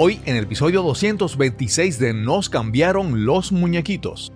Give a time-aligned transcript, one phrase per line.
[0.00, 4.32] Hoy en el episodio 226 de Nos cambiaron los muñequitos.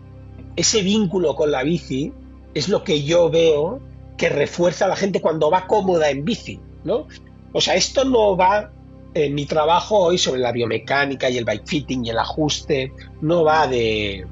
[0.57, 2.13] Ese vínculo con la bici
[2.53, 3.81] es lo que yo veo
[4.19, 7.07] que refuerza a la gente cuando va cómoda en bici, ¿no?
[7.53, 8.73] O sea, esto no va
[9.15, 13.45] en mi trabajo hoy sobre la biomecánica y el bike fitting y el ajuste, no
[13.45, 14.27] va de,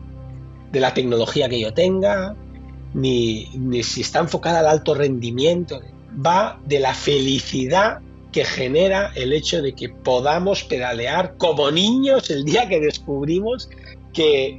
[0.72, 2.34] de la tecnología que yo tenga,
[2.92, 5.80] ni, ni si está enfocada al alto rendimiento,
[6.26, 8.00] va de la felicidad
[8.32, 13.68] que genera el hecho de que podamos pedalear como niños el día que descubrimos
[14.12, 14.58] que,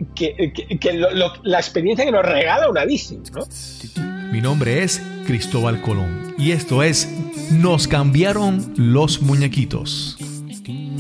[1.43, 3.19] la experiencia que nos regala una bici.
[4.31, 7.09] Mi nombre es Cristóbal Colón y esto es
[7.51, 10.17] Nos cambiaron los muñequitos.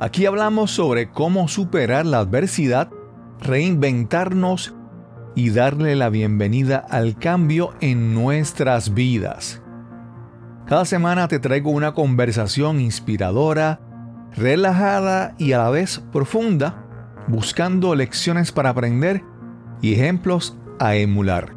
[0.00, 2.88] Aquí hablamos sobre cómo superar la adversidad,
[3.40, 4.76] reinventarnos
[5.34, 9.60] y darle la bienvenida al cambio en nuestras vidas.
[10.66, 13.80] Cada semana te traigo una conversación inspiradora,
[14.36, 16.84] relajada y a la vez profunda,
[17.26, 19.24] buscando lecciones para aprender
[19.82, 21.56] y ejemplos a emular.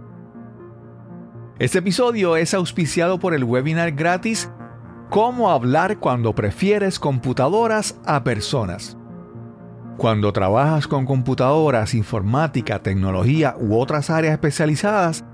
[1.59, 4.49] Este episodio es auspiciado por el webinar gratis
[5.11, 8.97] Cómo hablar cuando prefieres computadoras a personas.
[9.97, 15.25] Cuando trabajas con computadoras, informática, tecnología u otras áreas especializadas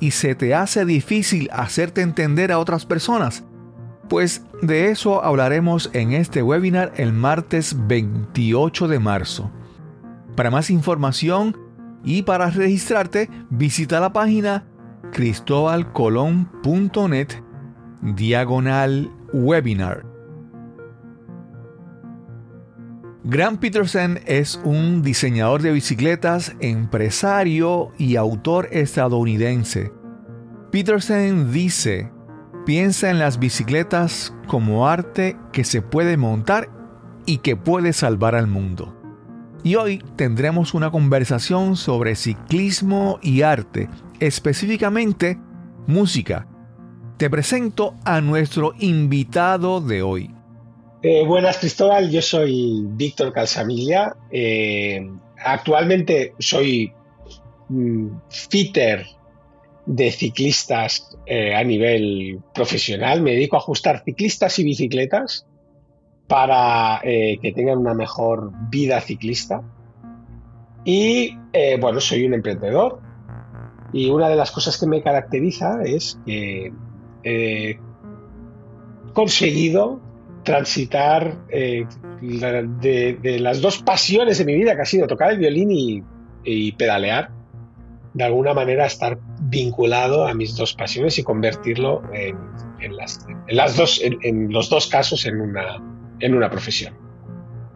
[0.00, 3.44] y se te hace difícil hacerte entender a otras personas,
[4.08, 9.52] pues de eso hablaremos en este webinar el martes 28 de marzo.
[10.34, 11.56] Para más información
[12.02, 14.64] y para registrarte, visita la página
[15.12, 17.28] cristobalcolón.net
[18.02, 20.04] diagonal webinar.
[23.24, 29.92] Grant Peterson es un diseñador de bicicletas, empresario y autor estadounidense.
[30.72, 32.10] Peterson dice,
[32.64, 36.70] piensa en las bicicletas como arte que se puede montar
[37.26, 38.96] y que puede salvar al mundo.
[39.62, 45.38] Y hoy tendremos una conversación sobre ciclismo y arte, específicamente
[45.86, 46.46] música,
[47.20, 50.30] te presento a nuestro invitado de hoy.
[51.02, 54.16] Eh, buenas Cristóbal, yo soy Víctor Calzamilla.
[54.30, 56.94] Eh, actualmente soy
[57.68, 59.04] mm, fitter
[59.84, 63.20] de ciclistas eh, a nivel profesional.
[63.20, 65.46] Me dedico a ajustar ciclistas y bicicletas
[66.26, 69.60] para que tengan una mejor vida ciclista.
[70.86, 71.36] Y
[71.80, 73.02] bueno, soy un emprendedor.
[73.92, 76.72] Y una de las cosas que me caracteriza es que
[77.22, 77.78] He
[79.12, 80.00] conseguido
[80.44, 81.86] transitar eh,
[82.20, 86.04] de, las dos pasiones de mi vida, que ha sido tocar el violín
[86.44, 87.30] y, pedalear,
[88.14, 94.52] de alguna manera estar vinculado a mis dos pasiones y convertirlo en, las, dos, en,
[94.52, 95.82] los dos casos en una,
[96.20, 96.94] en una profesión.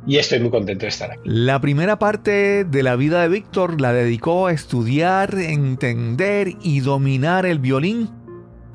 [0.06, 1.20] Y estoy muy contento de estar aquí.
[1.24, 7.46] La primera parte de la vida de Víctor la dedicó a estudiar, entender y dominar
[7.46, 8.10] el violín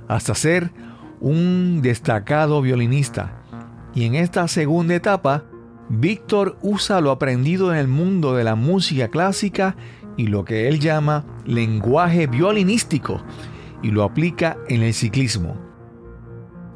[0.09, 0.71] hasta ser
[1.21, 3.43] un destacado violinista.
[3.95, 5.45] Y en esta segunda etapa,
[5.87, 9.75] Víctor usa lo aprendido en el mundo de la música clásica
[10.17, 13.21] y lo que él llama lenguaje violinístico
[13.81, 15.57] y lo aplica en el ciclismo.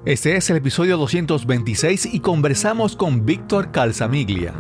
[0.05, 4.53] Este es el episodio 226 y conversamos con Víctor Calzamiglia.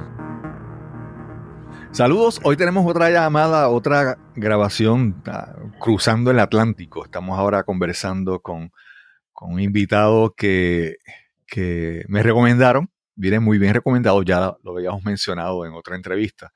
[1.93, 7.05] Saludos, hoy tenemos otra llamada, otra grabación ah, cruzando el Atlántico.
[7.05, 8.71] Estamos ahora conversando con,
[9.39, 10.95] un invitado que,
[12.07, 16.51] me recomendaron, viene muy bien recomendado, ya lo habíamos mencionado en otra entrevista.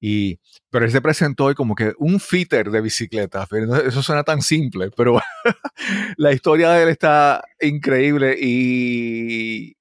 [0.00, 0.38] Y,
[0.68, 3.48] pero él se presentó hoy como que un fitter de bicicletas.
[3.86, 5.18] Eso suena tan simple, pero
[6.18, 9.77] la historia de él está increíble y,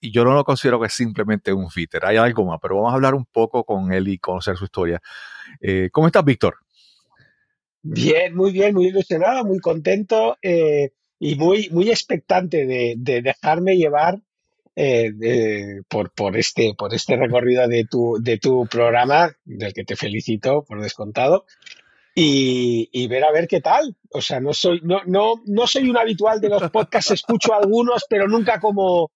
[0.00, 2.92] y yo no lo considero que es simplemente un fitter, hay algo más, pero vamos
[2.92, 5.00] a hablar un poco con él y conocer su historia.
[5.60, 6.56] Eh, ¿Cómo estás, Víctor?
[7.82, 14.20] Bien, muy bien, muy ilusionado, muy contento eh, y muy, muy expectante de, dejarme llevar
[14.76, 19.96] eh, por, por, este, por este recorrido de tu, de tu programa, del que te
[19.96, 21.46] felicito por descontado.
[22.14, 23.96] Y, y, ver a ver qué tal.
[24.10, 28.06] O sea, no soy, no, no, no soy un habitual de los podcasts, escucho algunos,
[28.10, 29.12] pero nunca como,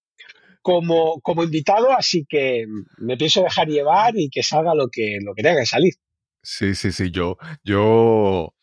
[0.63, 2.65] como, como invitado, así que
[2.97, 5.93] me pienso dejar llevar y que salga lo que, lo que tenga que salir.
[6.41, 7.11] Sí, sí, sí.
[7.11, 8.53] Yo, yo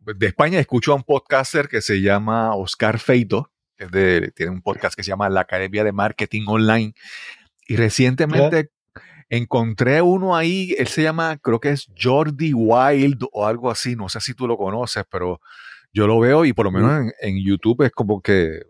[0.00, 4.52] de España escucho a un podcaster que se llama Oscar Feito, que es de- tiene
[4.52, 6.92] un podcast que se llama La Academia de Marketing Online.
[7.66, 8.70] Y recientemente
[9.30, 14.08] encontré uno ahí, él se llama, creo que es Jordi Wild o algo así, no
[14.08, 15.40] sé si tú lo conoces, pero
[15.92, 18.60] yo lo veo y por lo menos en, en YouTube es como que,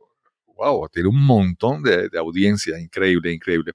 [0.56, 3.72] wow, tiene un montón de, de audiencia, increíble, increíble.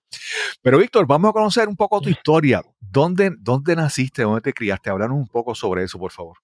[0.61, 2.61] Pero Víctor, vamos a conocer un poco tu historia.
[2.79, 4.23] ¿Dónde, dónde naciste?
[4.23, 4.89] ¿Dónde te criaste?
[4.89, 6.37] Háblanos un poco sobre eso, por favor.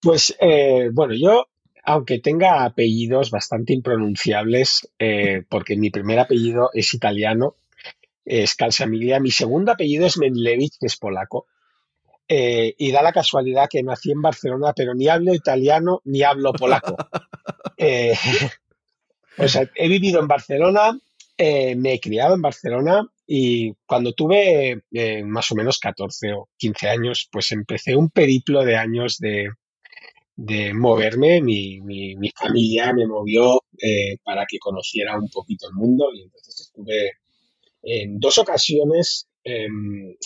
[0.00, 1.46] Pues eh, bueno, yo,
[1.84, 7.56] aunque tenga apellidos bastante impronunciables, eh, porque mi primer apellido es italiano,
[8.24, 11.46] es Calzamilia, mi segundo apellido es Menlevich, que es polaco,
[12.28, 16.52] eh, y da la casualidad que nací en Barcelona, pero ni hablo italiano ni hablo
[16.52, 16.96] polaco.
[17.84, 18.14] Eh,
[19.38, 20.98] o sea, he vivido en Barcelona,
[21.36, 26.48] eh, me he criado en Barcelona y cuando tuve eh, más o menos 14 o
[26.56, 29.48] 15 años, pues empecé un periplo de años de,
[30.36, 31.40] de moverme.
[31.42, 36.22] Mi, mi- mi familia me movió eh, para que conociera un poquito el mundo y
[36.22, 37.12] entonces estuve
[37.82, 39.28] en dos ocasiones.
[39.44, 40.16] em,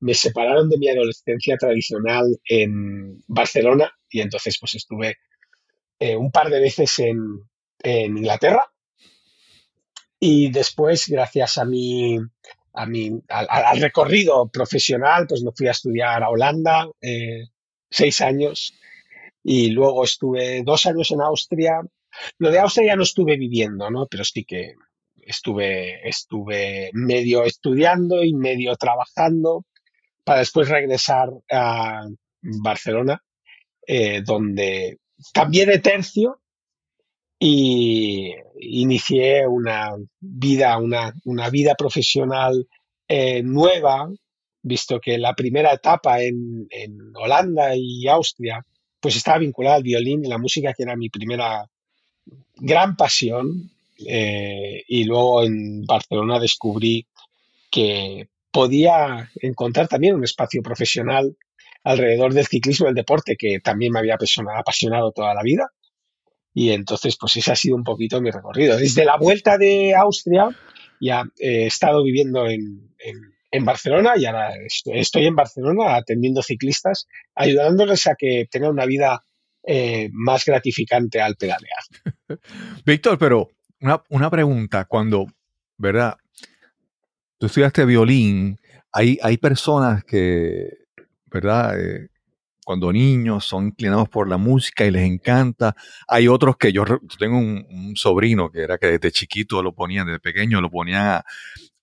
[0.00, 5.16] me separaron de mi adolescencia tradicional en Barcelona y entonces pues estuve
[6.18, 7.18] un par de veces en,
[7.86, 8.68] en Inglaterra
[10.18, 12.18] y después, gracias a mi,
[12.72, 17.44] a mi, al, recorrido profesional, pues me fui a estudiar a Holanda eh,
[17.88, 18.74] seis años
[19.44, 21.80] y luego estuve dos años en Austria.
[22.38, 24.08] Lo de Austria ya no estuve viviendo, ¿no?
[24.10, 24.74] Pero sí que
[25.20, 29.64] estuve, estuve medio estudiando y medio trabajando
[30.24, 32.04] para después regresar a
[32.42, 33.22] Barcelona,
[33.86, 34.98] eh, donde
[35.32, 36.40] cambié de tercio
[37.38, 42.66] y inicié una vida, una, una vida profesional
[43.08, 44.08] eh, nueva,
[44.62, 48.64] visto que la primera etapa en, en Holanda y Austria
[49.00, 51.64] pues estaba vinculada al violín y la música, que era mi primera
[52.56, 53.70] gran pasión.
[54.06, 57.06] eh, y luego en Barcelona descubrí
[57.70, 61.36] que podía encontrar también un espacio profesional
[61.84, 65.70] alrededor del ciclismo y el deporte, que también me había apasionado, apasionado toda la vida.
[66.58, 68.78] Y entonces, pues ese ha sido un poquito mi recorrido.
[68.78, 70.48] Desde la vuelta de Austria,
[70.98, 77.08] ya he estado viviendo en, en- Barcelona y ahora est- estoy en Barcelona atendiendo ciclistas,
[77.34, 79.22] ayudándoles a que tengan una vida
[79.64, 81.82] eh, más gratificante al pedalear.
[82.86, 83.50] Víctor, pero
[83.82, 85.26] una, una pregunta, cuando,
[85.76, 86.16] ¿verdad?
[87.38, 88.58] Tú estudiaste violín,
[88.92, 90.70] hay, hay personas que,
[91.26, 91.78] ¿verdad?
[91.78, 92.08] Eh,
[92.66, 95.76] cuando niños son inclinados por la música y les encanta.
[96.08, 96.84] Hay otros que yo,
[97.16, 101.22] tengo un, sobrino que era que desde chiquito lo ponían, desde pequeño lo ponían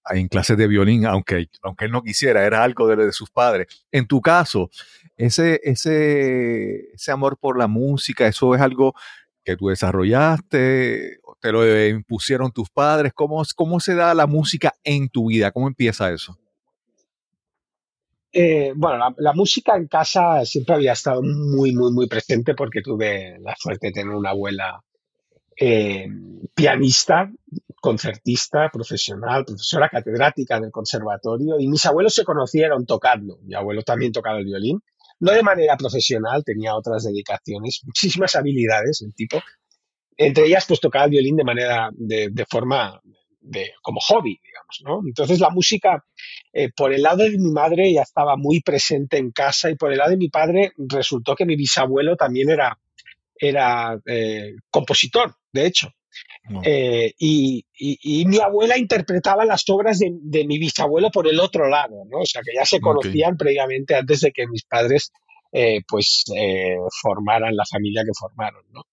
[0.10, 3.86] en clases de violín, aunque, aunque él no quisiera, era algo de, de sus padres.
[3.94, 4.70] En tu caso,
[5.16, 8.94] ese, ese, ese amor por la música, eso es algo
[9.46, 13.14] que tú desarrollaste, te lo impusieron tus padres.
[13.16, 15.52] ¿Cómo, cómo se da la música en tu vida?
[15.52, 16.38] ¿Cómo empieza eso?
[18.36, 23.38] Eh, bueno, la, música en casa siempre había estado muy, muy, muy presente porque tuve
[23.40, 24.84] la suerte de tener una abuela
[25.56, 26.08] eh,
[26.56, 27.32] pianista,
[27.80, 33.38] concertista, profesional, profesora catedrática del conservatorio y mis abuelos se conocieron tocando.
[33.44, 34.82] Mi abuelo también tocaba el violín,
[35.20, 39.42] no de manera profesional, tenía otras dedicaciones, muchísimas habilidades el tipo.
[40.18, 43.00] Entre ellas, pues tocaba el violín de manera, de, de forma,
[43.44, 45.08] de, como hobby, digamos, ¿no?
[45.08, 46.04] Entonces la música,
[46.54, 49.92] eh, por el lado de mi madre ya estaba muy presente en casa y por
[49.92, 52.80] el lado de mi padre resultó que mi bisabuelo también era,
[53.36, 55.90] era eh, compositor, de hecho.
[56.48, 56.62] No.
[56.64, 61.40] Eh, y, y- y mi abuela interpretaba las obras de, de mi bisabuelo por el
[61.40, 62.20] otro lado, ¿no?
[62.20, 65.12] O sea, que ya se conocían previamente antes de que mis padres,
[65.52, 68.84] eh, pues, eh, formaran la familia que formaron, ¿no?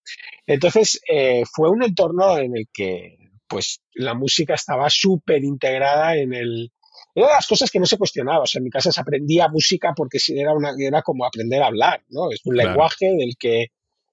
[0.46, 3.16] Entonces, eh, fue un entorno en el que,
[3.50, 6.70] pues, la música estaba súper integrada en el...
[7.14, 8.44] Era de las cosas que no se cuestionaba.
[8.44, 11.66] O sea, en mi casa se aprendía música porque era, una, era como aprender a
[11.66, 12.30] hablar, ¿no?
[12.30, 12.70] Es un Claro.
[12.70, 13.66] lenguaje del que...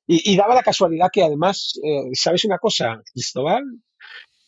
[0.07, 3.63] Y, y daba la casualidad que además, eh, ¿sabes una cosa, Cristóbal?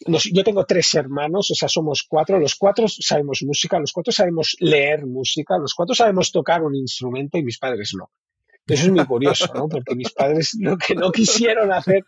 [0.07, 2.39] Nos- yo tengo tres hermanos, o sea, somos cuatro.
[2.39, 7.37] Los cuatro sabemos música, los cuatro sabemos leer música, los cuatro sabemos tocar un instrumento
[7.37, 8.09] y mis padres no.
[8.73, 9.67] Eso es muy curioso, ¿no?
[9.67, 12.05] Porque mis padres lo que no quisieron hacer,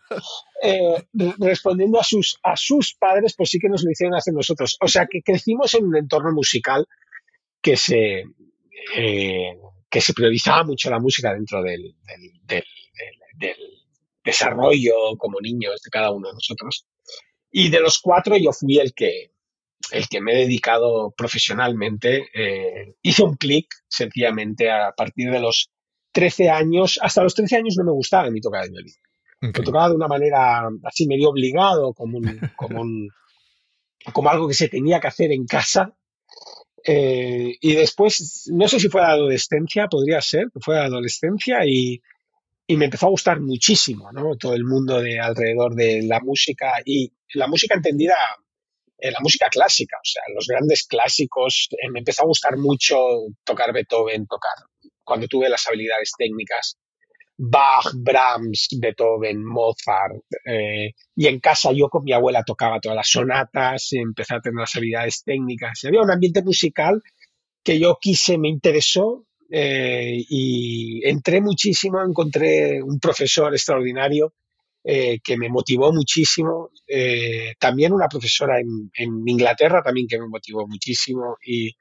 [0.62, 4.32] eh, re- respondiendo a sus, a sus padres, pues sí que nos lo hicieron hacer
[4.34, 4.76] nosotros.
[4.80, 6.86] O sea, que crecimos en un entorno musical
[7.60, 8.24] que se,
[8.96, 9.56] eh,
[9.90, 11.94] que se priorizaba mucho la música dentro del-
[12.46, 13.56] del
[14.24, 16.86] desarrollo como niños de cada uno de nosotros.
[17.50, 19.32] Y de los cuatro yo fui el que,
[19.90, 22.28] el que me he dedicado profesionalmente.
[22.34, 25.70] Eh, hice un clic sencillamente a partir de los
[26.12, 26.98] 13 años.
[27.02, 28.94] Hasta los 13 años no me gustaba mi tocar el violín.
[29.40, 33.08] Lo tocaba de una manera así medio obligado, como, un- como, un-
[34.12, 35.94] como algo que se tenía que hacer en casa.
[36.84, 41.58] Eh, y después, no sé si fue la adolescencia, podría ser, que fue la adolescencia
[41.64, 42.00] y,
[42.66, 44.36] y me empezó a gustar muchísimo, ¿no?
[44.36, 48.14] Todo el mundo de alrededor de la música y la música entendida,
[48.98, 51.68] eh, la música clásica, o sea, los grandes clásicos.
[51.72, 52.96] eh, me empezó a gustar mucho
[53.44, 54.52] tocar Beethoven, tocar
[55.04, 56.78] cuando tuve las habilidades técnicas.
[57.36, 60.14] Bach, Brahms, Beethoven, Mozart.
[60.46, 64.60] eh, y en casa yo con mi abuela tocaba todas las sonatas, empecé a tener
[64.60, 65.82] las habilidades técnicas.
[65.82, 67.02] Y había un ambiente musical
[67.64, 74.34] que yo quise, me interesó eh, y entré muchísimo, encontré un profesor extraordinario
[74.84, 80.28] eh, que me motivó muchísimo, eh, también una profesora en, en Inglaterra también que me
[80.28, 81.72] motivó muchísimo y,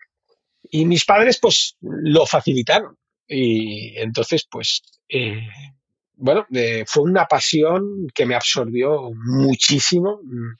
[0.69, 2.97] y mis padres pues lo facilitaron
[3.31, 5.47] y entonces pues eh,
[6.21, 10.51] bueno, eh, fue una pasión que me absorbió muchísimo, mm,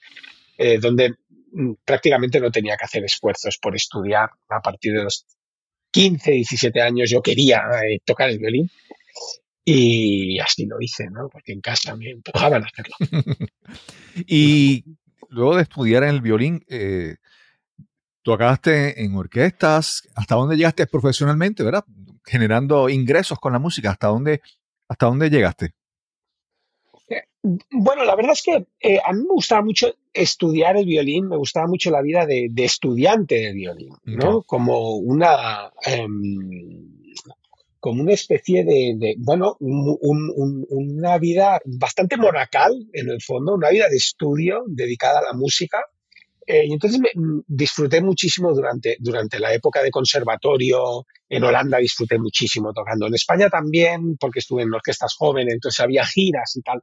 [0.58, 1.14] eh, donde
[1.52, 5.24] mm, prácticamente no tenía que hacer esfuerzos por estudiar a partir de los
[5.92, 8.70] 15, 17 años yo quería eh, tocar el violín
[9.64, 11.28] y así lo hice, ¿no?
[11.28, 12.94] Porque en casa me empujaban a hacerlo.
[14.26, 14.84] Y
[15.30, 17.16] luego de estudiar en el violín, eh,
[18.22, 20.08] tocaste en orquestas.
[20.14, 21.84] ¿Hasta dónde llegaste profesionalmente, verdad?
[22.24, 23.90] Generando ingresos con la música.
[23.90, 24.40] ¿Hasta dónde,
[24.88, 25.72] hasta dónde llegaste?
[27.72, 31.36] Bueno, la verdad es que eh, a mí me gustaba mucho estudiar el violín, me
[31.36, 34.42] gustaba mucho la vida de, de estudiante de violín, ¿no?
[34.42, 36.88] Como una, em,
[37.80, 43.20] como una especie de, de, bueno, un- un- un- una vida bastante monacal en el
[43.20, 45.78] fondo, una vida de estudio dedicada a la música.
[46.46, 51.06] Eh, y entonces me, mm, disfruté muchísimo durante, durante la época de conservatorio.
[51.28, 53.06] En Holanda disfruté muchísimo tocando.
[53.06, 56.82] En España también, porque estuve en orquestas jóvenes, entonces había giras y tal.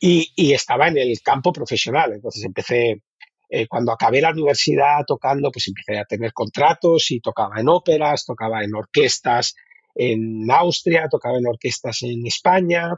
[0.00, 2.12] Y, y estaba en el campo profesional.
[2.12, 3.02] Entonces empecé,
[3.48, 8.24] eh, cuando acabé la universidad tocando, pues empecé a tener contratos y tocaba en óperas,
[8.24, 9.54] tocaba en orquestas
[9.94, 12.90] en Austria, tocaba en orquestas en España.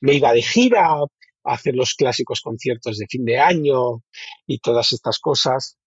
[0.00, 0.96] Me iba de gira
[1.44, 4.02] hacer los clásicos conciertos de fin de año
[4.46, 5.78] y todas estas cosas.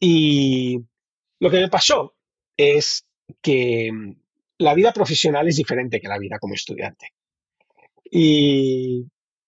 [0.00, 0.78] Y
[1.40, 2.14] lo que me pasó
[2.56, 3.04] es
[3.40, 4.12] que mm,
[4.58, 7.08] la vida profesional es diferente que la vida como estudiante.
[8.10, 9.06] Y,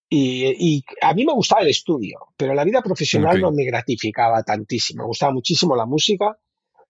[0.09, 4.43] y- y a mí me gustaba el estudio, pero la vida profesional no me gratificaba
[4.43, 5.03] tantísimo.
[5.03, 6.37] Me gustaba muchísimo la música,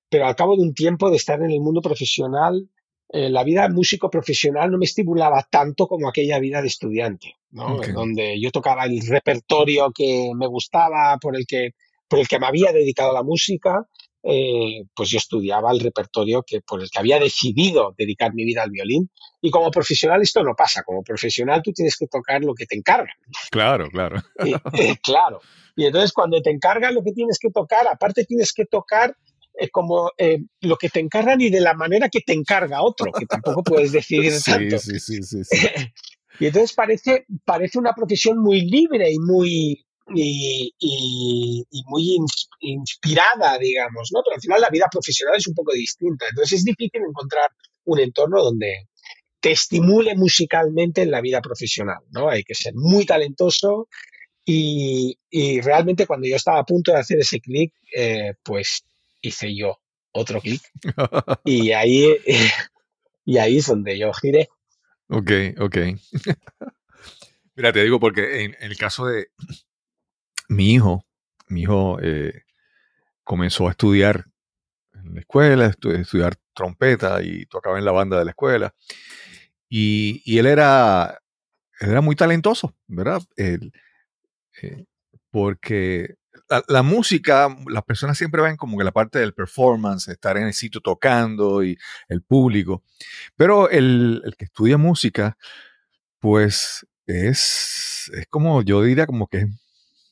[0.10, 2.70] pero al cabo de un tiempo de estar en el mundo profesional,
[3.10, 7.76] eh, la vida músico profesional no me estimulaba tanto como aquella vida de estudiante, ¿no?
[7.76, 7.88] Ok.
[7.90, 11.72] Donde yo tocaba el repertorio que me gustaba, por el que,
[12.08, 13.88] por el que me había dedicado a la música,
[14.28, 18.64] eh, pues yo estudiaba el repertorio que, por el que había decidido dedicar mi vida
[18.64, 19.12] al violín.
[19.40, 20.82] Y como profesional esto no pasa.
[20.82, 23.16] Como profesional tú tienes que tocar lo que te encargan.
[23.52, 24.22] Claro, claro.
[24.44, 24.60] Y, eh,
[25.04, 25.42] claro.
[25.76, 29.16] Y entonces cuando te encargan lo que tienes que tocar, aparte tienes que tocar
[29.60, 33.12] eh, como eh, lo que te encargan y de la manera que te encarga otro,
[33.12, 34.80] que tampoco puedes decidir Sí, tanto.
[34.80, 35.58] sí, sí, sí, sí.
[36.40, 42.48] y entonces parece, parece una profesión muy libre y muy, y, y- y muy ins-
[42.60, 44.22] inspirada, digamos, ¿no?
[44.24, 46.26] Pero al final la vida profesional es un poco distinta.
[46.30, 47.50] Entonces es difícil encontrar
[47.86, 48.88] un entorno donde
[49.40, 52.30] te estimule musicalmente en la vida profesional, ¿no?
[52.30, 53.88] Hay que ser muy talentoso
[54.44, 58.84] y, y realmente cuando yo estaba a punto de hacer ese clic, eh, pues
[59.22, 59.80] hice yo
[60.12, 60.62] otro clic
[61.46, 62.16] y ahí,
[63.26, 64.50] y ahí es donde yo giré.
[65.08, 65.78] Ok, ok.
[67.56, 69.28] Mira, te digo porque en, en el caso de
[70.50, 71.06] mi hijo,
[71.48, 72.44] mi hijo eh,
[73.24, 74.26] comenzó a estudiar
[74.94, 78.74] en la escuela, estu- estudiar trompeta y tocaba en la banda de la escuela.
[79.70, 81.20] Y, y él era,
[81.80, 83.22] él era muy talentoso, ¿verdad?
[83.36, 83.72] Él,
[84.62, 84.86] eh,
[85.32, 86.16] porque
[86.68, 90.54] la, música, las personas siempre ven como que la parte del performance, estar en el
[90.54, 92.84] sitio tocando y el público.
[93.36, 95.38] Pero el, que estudia música,
[96.20, 99.48] pues es, es como, yo diría como que es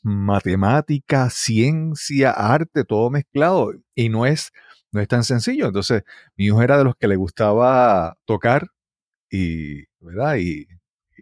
[0.03, 3.73] matemática, ciencia, arte, todo mezclado.
[3.95, 4.51] Y no es,
[4.91, 5.67] no es tan sencillo.
[5.67, 6.03] Entonces,
[6.37, 8.67] mi hijo era de los que le gustaba tocar
[9.29, 10.37] y, ¿verdad?
[10.37, 10.67] Y,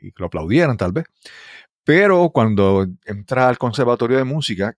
[0.02, 1.06] y lo aplaudieran tal vez.
[1.84, 4.76] Pero cuando entra al conservatorio de música,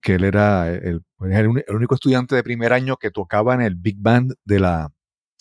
[0.00, 3.54] que él era el, era el uni- el único estudiante de primer año que tocaba
[3.54, 4.92] en el Big Band de la,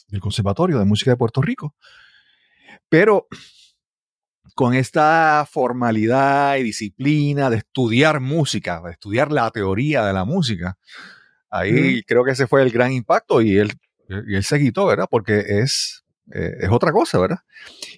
[0.08, 1.76] del Conservatorio de Música de Puerto Rico.
[2.90, 3.28] Pero
[4.54, 10.78] con esta formalidad y disciplina de estudiar música, de estudiar la teoría de la música,
[11.50, 13.74] ahí creo que ese fue el gran impacto y él,
[14.28, 15.08] y él se quitó, ¿verdad?
[15.10, 17.40] Porque es, eh, es otra cosa, ¿verdad?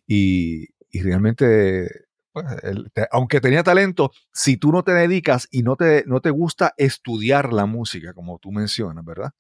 [0.08, 2.07] Y, y realmente,
[2.44, 6.30] pues, te- aunque tenía talento, si tú no te dedicas y no te, no te
[6.30, 9.32] gusta estudiar la música, como tú mencionas, ¿verdad?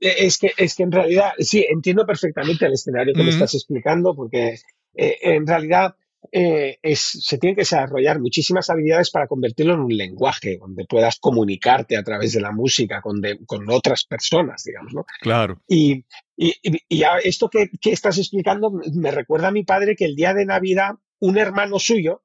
[0.00, 3.54] Eh, Es que, es que en realidad, sí, entiendo perfectamente el escenario que me estás
[3.54, 4.58] explicando, porque
[4.94, 5.94] eh, en realidad
[6.32, 11.18] eh, es, se tienen que desarrollar muchísimas habilidades para convertirlo en un lenguaje donde puedas
[11.18, 15.04] comunicarte a través de la música con, de- con otras personas, digamos, ¿no?
[15.20, 15.60] Claro.
[15.68, 16.04] Y,
[16.36, 16.54] y,
[16.88, 20.46] y- esto que, que estás explicando me recuerda a mi padre que el día de
[20.46, 20.94] Navidad
[21.26, 22.22] un hermano suyo,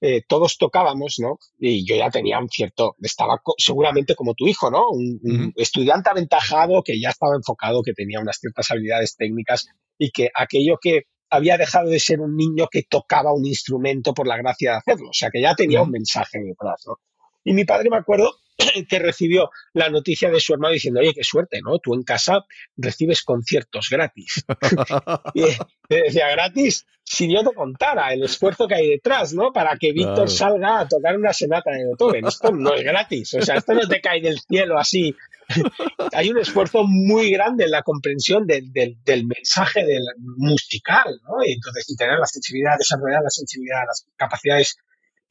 [0.00, 1.38] eh, todos tocábamos, ¿no?
[1.60, 4.88] Y yo ya tenía un cierto, estaba co- seguramente como tu hijo, ¿no?
[4.90, 5.20] Un,
[5.56, 9.66] estudiante aventajado que ya estaba enfocado, que tenía unas ciertas habilidades técnicas
[9.98, 14.26] y que aquello que había dejado de ser un niño que tocaba un instrumento por
[14.26, 16.96] la gracia de hacerlo, o sea, que ya tenía un mensaje detrás, ¿no?
[17.44, 18.34] Y mi padre me acuerdo
[18.88, 21.78] que recibió la noticia de su hermano diciendo, oye, qué suerte, ¿no?
[21.78, 22.44] Tú en casa
[22.76, 24.44] recibes conciertos gratis.
[25.34, 25.56] Y eh,
[25.88, 29.52] decía, gratis, si yo te contara el esfuerzo que hay detrás, ¿no?
[29.52, 30.28] Para que Víctor Claro.
[30.28, 32.26] salga a tocar una sonata de Beethoven.
[32.26, 35.14] Esto no es gratis, o sea, esto no te cae del cielo así.
[36.12, 40.02] hay un esfuerzo muy grande en la comprensión del, del- del mensaje del
[40.36, 41.44] musical, ¿no?
[41.44, 44.76] Y entonces, y tener la sensibilidad, desarrollar la sensibilidad, las capacidades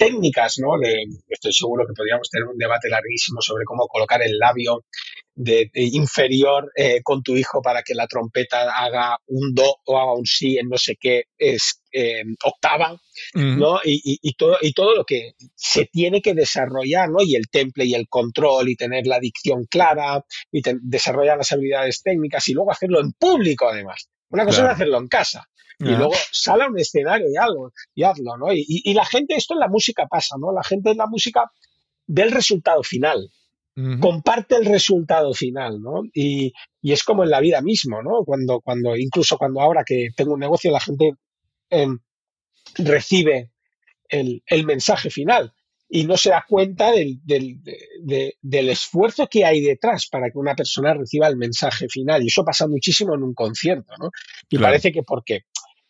[0.06, 0.78] técnicas, ¿no?
[0.80, 4.84] De- estoy seguro que podríamos tener un debate larguísimo sobre cómo colocar el labio
[5.34, 10.00] de, de inferior eh, con tu hijo para que la trompeta haga un do o
[10.00, 13.00] haga un si en no sé qué es eh, octava.
[13.58, 13.80] ¿no?
[13.84, 17.22] Y, y- y todo, y todo lo que se tiene que desarrollar, ¿no?
[17.24, 21.52] Y el temple y el control y tener la dicción clara y te- desarrollar las
[21.52, 24.10] habilidades técnicas y luego hacerlo en público además.
[24.30, 24.70] Una cosa Claro.
[24.72, 25.46] es hacerlo en casa.
[25.90, 28.48] Y luego sale a un escenario y algo, y hazlo, ¿no?
[28.54, 30.52] Y, la gente, esto en la música pasa, ¿no?
[30.54, 31.50] La gente en la música
[32.08, 33.30] ve el resultado final,
[34.00, 36.02] comparte el resultado final, ¿no?
[36.14, 38.24] Y, y es como en la vida mismo, ¿no?
[38.26, 41.14] Cuando, cuando, incluso cuando ahora que tengo un negocio, la gente
[41.70, 41.98] em,
[42.78, 43.52] recibe
[44.10, 45.54] el, el mensaje final
[45.90, 50.30] y no se da cuenta del, del- de- de- del esfuerzo que hay detrás para
[50.30, 52.24] que una persona reciba el mensaje final.
[52.24, 54.10] Y eso pasa muchísimo en un concierto, ¿no?
[54.50, 54.72] Y Claro.
[54.72, 55.42] parece que porque,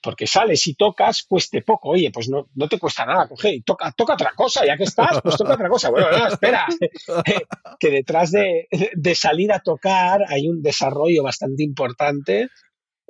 [0.02, 1.90] porque sales y tocas, cueste poco.
[1.90, 4.84] Oye, pues no, no te cuesta nada coger y toca, toca otra cosa, ya que
[4.86, 5.90] estás, pues toca otra cosa.
[5.92, 6.66] Bueno, no, espera,
[7.80, 12.50] que detrás de, de salir a tocar hay un desarrollo bastante importante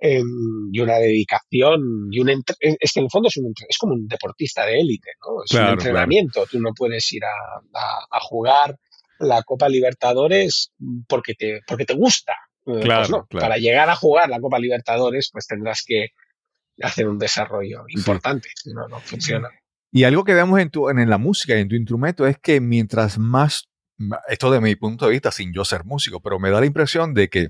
[0.03, 0.21] eh,
[0.71, 3.77] y una dedicación y un entre- es que en el fondo es, un entre- es
[3.77, 5.43] como un deportista de élite, ¿no?
[5.43, 6.45] Es Claro, un entrenamiento.
[6.49, 8.77] Tú no puedes ir a, a- a jugar
[9.19, 10.71] la Copa Libertadores
[11.07, 12.33] porque te, porque te gusta.
[12.33, 13.25] Eh, pues Claro, no.
[13.27, 13.43] claro.
[13.45, 16.07] Para llegar a jugar la Copa Libertadores, pues tendrás que
[16.83, 18.49] hacer un desarrollo importante.
[18.55, 19.49] Si no, no funciona.
[19.91, 22.61] Y algo que vemos en, tu, en la música y en tu instrumento es que
[22.61, 23.67] mientras más,
[24.29, 27.13] esto de mi punto de vista, sin yo ser músico, pero me da la impresión
[27.13, 27.49] de que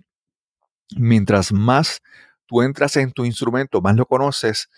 [0.95, 2.01] mientras más
[2.47, 4.69] tú entras en tu instrumento, más lo conoces,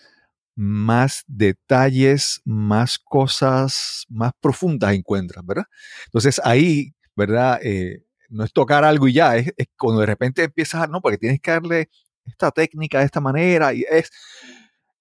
[0.56, 5.64] más detalles, más cosas más profundas encuentras, ¿verdad?
[6.06, 7.60] Entonces ahí, ¿verdad?
[7.62, 11.00] Eh, no es tocar algo y ya, es, es cuando de repente empiezas a, no,
[11.00, 11.88] porque tienes que darle
[12.26, 14.10] esta técnica de esta manera y es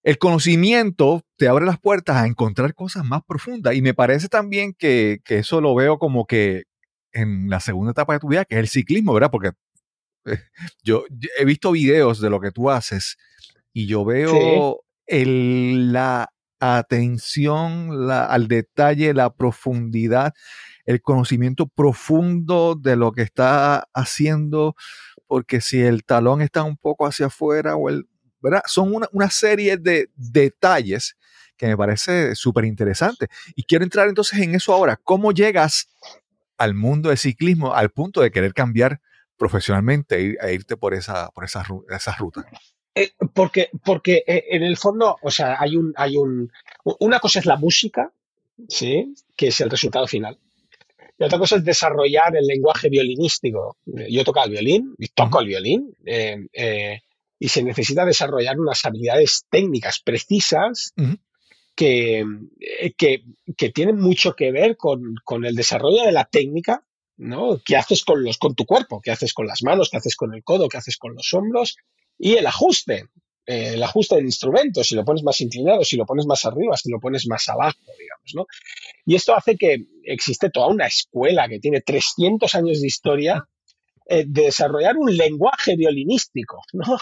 [0.04, 4.74] el conocimiento te abre las puertas a encontrar cosas más profundas y me parece también
[4.74, 6.64] que, que eso lo veo como que
[7.14, 9.32] en la segunda etapa de tu vida, que es el ciclismo, ¿verdad?
[9.32, 9.52] Porque
[10.26, 10.40] eh,
[10.84, 13.18] yo, yo he visto videos de lo que tú haces
[13.72, 20.34] y yo veo el- la atención la- al detalle, la profundidad,
[20.86, 24.76] el conocimiento profundo de lo que está haciendo,
[25.28, 28.08] porque si el talón está un poco hacia afuera o el,
[28.42, 28.62] ¿verdad?
[28.66, 31.18] Son una, serie de detalles
[31.58, 33.28] que me parece súper interesante.
[33.56, 35.00] Y quiero entrar entonces en eso ahora.
[35.04, 35.90] ¿Cómo llegas
[36.58, 39.00] al mundo del ciclismo al punto de querer cambiar
[39.38, 42.46] profesionalmente e, e irte por esa, por esa, esa ruta?
[42.96, 46.52] Eh, porque, porque eh, en el fondo, o sea, hay un, hay un,
[47.00, 48.12] una cosa es la música,
[48.68, 49.14] ¿sí?
[49.36, 50.38] Que es el resultado final.
[51.18, 53.78] Y otra cosa es desarrollar el lenguaje violinístico.
[53.86, 55.96] Yo toco el violín y toco el violín.
[56.06, 57.02] eh, eh,
[57.44, 60.94] y se necesita desarrollar unas habilidades técnicas precisas
[61.76, 62.24] que,
[62.62, 63.24] eh, que,
[63.58, 66.86] que tienen mucho que ver con, con el desarrollo de la técnica,
[67.18, 67.60] ¿no?
[67.66, 69.02] ¿Qué haces con, los, con tu cuerpo?
[69.02, 69.90] ¿Qué haces con las manos?
[69.90, 70.70] ¿Qué haces con el codo?
[70.70, 71.76] ¿Qué haces con los hombros?
[72.18, 73.08] Y el ajuste,
[73.46, 76.78] eh, el ajuste del instrumento, si lo pones más inclinado, si lo pones más arriba,
[76.78, 78.46] si lo pones más abajo, digamos, ¿no?
[79.06, 83.48] Y esto hace que existe toda una escuela que tiene 300 años de historia
[84.06, 86.98] eh, de desarrollar un lenguaje violinístico, ¿no?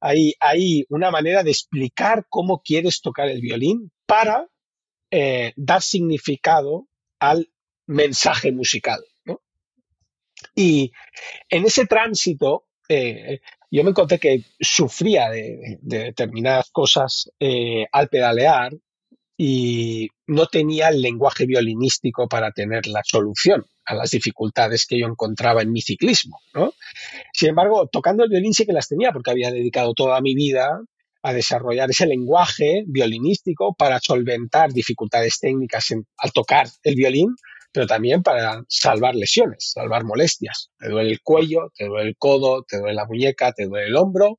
[0.00, 4.46] Hay, hay una manera de explicar cómo quieres tocar el violín para
[5.10, 6.86] eh, dar significado
[7.18, 7.50] al
[7.86, 9.02] mensaje musical.
[9.24, 9.40] ¿no?
[10.54, 10.92] Y
[11.48, 12.66] en ese tránsito,
[13.70, 18.72] yo me encontré que sufría de, de determinadas cosas eh, al pedalear
[19.36, 25.06] y no tenía el lenguaje violinístico para tener la solución a las dificultades que yo
[25.06, 26.40] encontraba en mi ciclismo.
[26.54, 26.72] ¿no?
[27.32, 30.80] Sin embargo, tocando el violín sí que las tenía porque había dedicado toda mi vida
[31.22, 37.34] a desarrollar ese lenguaje violinístico para solventar dificultades técnicas al tocar el violín,
[37.72, 40.70] pero también para salvar lesiones, salvar molestias.
[40.78, 43.96] Te duele el cuello, te duele el codo, te duele la muñeca, te duele el
[43.96, 44.38] hombro.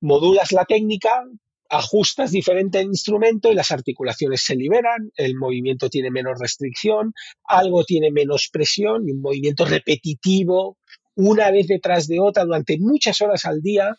[0.00, 1.24] Modulas la técnica,
[1.68, 7.12] ajustas diferente el instrumento y las articulaciones se liberan, el movimiento tiene menos restricción,
[7.44, 10.78] algo tiene menos presión y un movimiento repetitivo
[11.14, 13.96] una vez detrás de otra durante muchas horas al día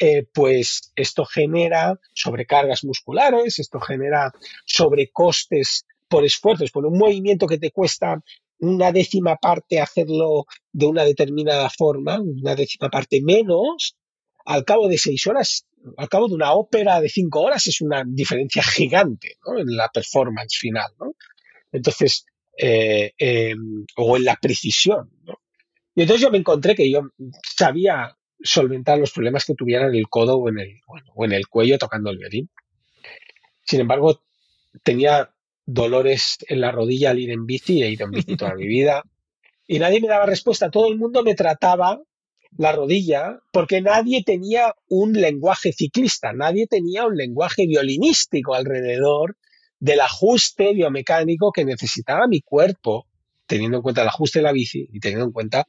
[0.00, 4.32] eh, pues esto genera sobrecargas musculares, esto genera
[4.64, 8.22] sobrecostes por esfuerzos, por un movimiento que te cuesta
[8.60, 13.96] una décima parte hacerlo de una determinada forma, una décima parte menos,
[14.44, 15.66] al cabo de seis horas,
[15.96, 19.58] al cabo de una ópera de cinco horas es una diferencia gigante ¿no?
[19.58, 20.90] en la performance final.
[20.98, 21.14] ¿no?
[21.70, 22.24] Entonces,
[22.56, 23.54] eh, eh,
[23.96, 25.10] o en la precisión.
[25.24, 25.40] ¿no?
[25.94, 27.02] Y entonces yo me encontré que yo
[27.56, 30.80] sabía solventar los problemas que tuviera en el codo o en el,
[31.14, 32.48] o en el cuello tocando el violín.
[33.64, 34.22] Sin embargo,
[34.82, 35.34] tenía
[35.70, 39.02] dolores en la rodilla al ir en bici, he ido en bici toda mi vida,
[39.66, 40.70] y nadie me daba respuesta.
[40.70, 42.00] Todo el mundo me trataba
[42.56, 49.36] la rodilla porque nadie tenía un lenguaje ciclista, nadie tenía un lenguaje violinístico alrededor
[49.78, 53.06] del ajuste biomecánico que necesitaba mi cuerpo,
[53.46, 55.68] teniendo en cuenta el ajuste de la bici y teniendo en cuenta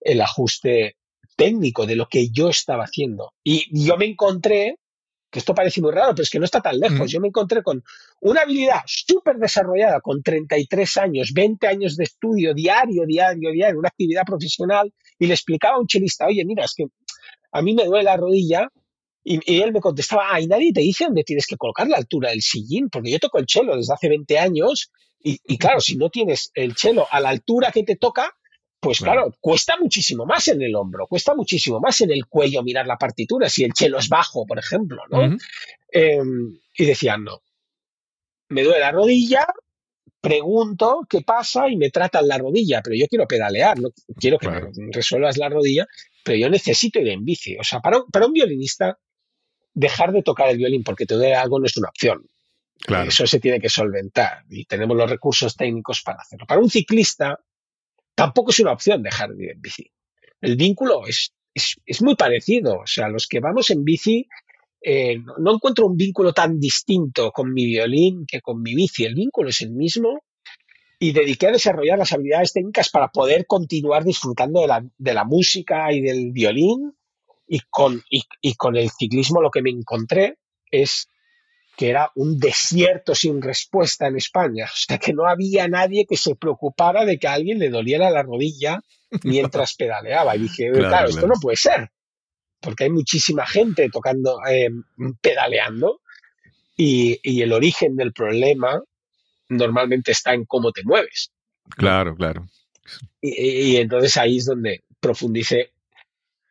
[0.00, 0.96] el ajuste
[1.36, 3.32] técnico de lo que yo estaba haciendo.
[3.44, 4.78] Y yo me encontré,
[5.30, 7.06] que esto parece muy raro, pero es que no está tan lejos, Mm.
[7.06, 7.82] yo me encontré con
[8.20, 13.88] una habilidad súper desarrollada con 33 años, 20 años de estudio diario, diario, diario, una
[13.88, 16.86] actividad profesional, y le explicaba a un chelista, oye, mira, es que
[17.52, 18.68] a mí me duele la rodilla,
[19.22, 22.30] y, y él me contestaba, ay, nadie te dice dónde tienes que colocar la altura
[22.30, 25.96] del sillín, porque yo toco el chelo desde hace 20 años, y, y claro, si
[25.96, 28.32] no tienes el chelo a la altura que te toca,
[28.88, 29.22] pues Claro.
[29.22, 32.96] claro, cuesta muchísimo más en el hombro, cuesta muchísimo más en el cuello mirar la
[32.96, 35.36] partitura, si el chelo es bajo, por ejemplo, ¿no?
[35.92, 36.18] Eh,
[36.76, 37.42] y decían, no,
[38.48, 39.46] me duele la rodilla,
[40.20, 44.46] pregunto qué pasa y me tratan la rodilla, pero yo quiero pedalear, no quiero que
[44.46, 44.70] Claro.
[44.76, 45.86] me resuelvas la rodilla,
[46.24, 47.56] pero yo necesito ir en bici.
[47.58, 48.98] O sea, para, un- para un violinista,
[49.74, 52.26] dejar de tocar el violín porque te duele algo no es una opción.
[52.80, 53.08] Claro.
[53.08, 56.46] Eso se tiene que solventar y tenemos los recursos técnicos para hacerlo.
[56.46, 57.38] Para un ciclista,
[58.18, 59.92] tampoco es una opción dejar de ir en bici.
[60.40, 62.80] El vínculo es, es, muy parecido.
[62.80, 64.26] O sea, los que vamos en bici,
[64.82, 69.04] eh, no, encuentro un vínculo tan distinto con mi violín que con mi bici.
[69.04, 70.24] El vínculo es el mismo
[70.98, 75.22] y dediqué a desarrollar las habilidades técnicas para poder continuar disfrutando de la, de la
[75.22, 76.96] música y del violín.
[77.46, 80.38] Y con, y con el ciclismo lo que me encontré
[80.72, 81.08] es
[81.78, 84.64] que era un desierto sin respuesta en España.
[84.66, 88.10] O sea, que no había nadie que se preocupara de que a alguien le doliera
[88.10, 88.80] la rodilla
[89.22, 90.34] mientras pedaleaba.
[90.34, 91.34] Y dije, Claro, claro, esto claro.
[91.36, 91.90] no puede ser,
[92.60, 94.70] porque hay muchísima gente tocando, eh,
[95.22, 96.00] pedaleando,
[96.76, 98.82] y, y el origen del problema
[99.48, 101.30] normalmente está en cómo te mueves.
[101.70, 102.46] Claro, claro.
[103.20, 105.70] Y, y- y entonces ahí es donde profundicé.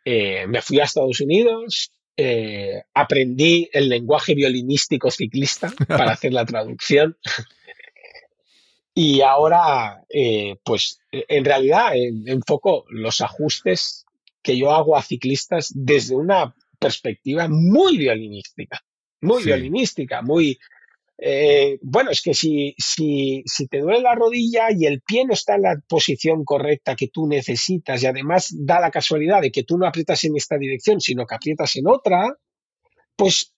[0.06, 6.46] Eh, me fui a Estados Unidos, eh, aprendí el lenguaje violinístico ciclista para hacer la
[6.46, 7.16] traducción.
[8.94, 14.06] Y ahora, eh, pues en realidad en- enfoco los ajustes
[14.42, 18.82] que yo hago a ciclistas desde una perspectiva muy violinística,
[19.22, 19.50] muy Sí.
[19.50, 20.58] violinística, muy...
[21.20, 25.34] eh, bueno, es que si, si, si te duele la rodilla y el pie no
[25.34, 29.64] está en la posición correcta que tú necesitas y además da la casualidad de que
[29.64, 32.38] tú no aprietas en esta dirección, sino que aprietas en otra,
[33.16, 33.54] pues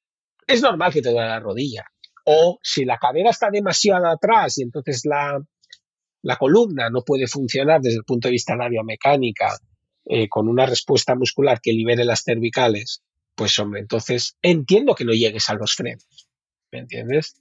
[0.48, 1.86] es normal que te duele la rodilla.
[2.26, 5.40] O si la cadera está demasiado atrás y entonces la,
[6.22, 9.58] la columna no puede funcionar desde el punto de vista de la biomecánica
[10.06, 13.02] eh, con una respuesta muscular que libere las cervicales,
[13.36, 16.30] pues hombre, entonces entiendo que no llegues a los frenos.
[16.72, 17.36] ¿Me entiendes?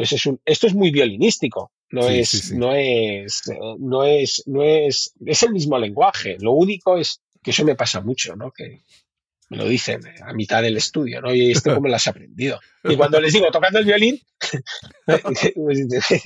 [0.00, 1.72] Entonces es un- esto es muy violinístico.
[1.90, 2.56] No Sí, es, sí, sí.
[2.56, 6.36] no es, eh, no es, no es, es el mismo lenguaje.
[6.40, 8.52] Lo único es que eso me pasa mucho, ¿no?
[8.52, 8.82] Que
[9.48, 11.34] me lo dicen a mitad del estudio, ¿no?
[11.34, 12.60] Y esto cómo lo has aprendido.
[12.84, 14.20] Y cuando les digo tocando el violín,
[15.06, 15.52] pues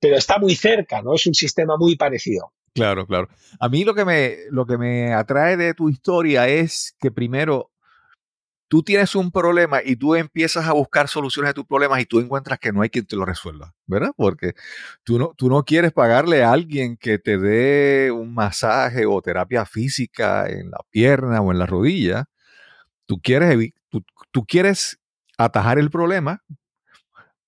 [0.00, 1.14] pero está muy cerca, ¿no?
[1.14, 2.52] Es un sistema muy parecido.
[2.74, 3.28] Claro, claro.
[3.60, 7.70] A mí lo que me, lo que me atrae de tu historia es que primero
[8.68, 12.20] tú tienes un problema y tú empiezas a buscar soluciones a tus problemas y tú
[12.20, 14.12] encuentras que no hay quien te lo resuelva, ¿verdad?
[14.16, 14.54] Porque
[15.02, 19.64] tú no, tú no quieres pagarle a alguien que te dé un masaje o terapia
[19.64, 22.24] física en la pierna o en la rodilla.
[23.06, 24.98] Tú quieres, tú, tú quieres
[25.36, 26.42] atajar el problema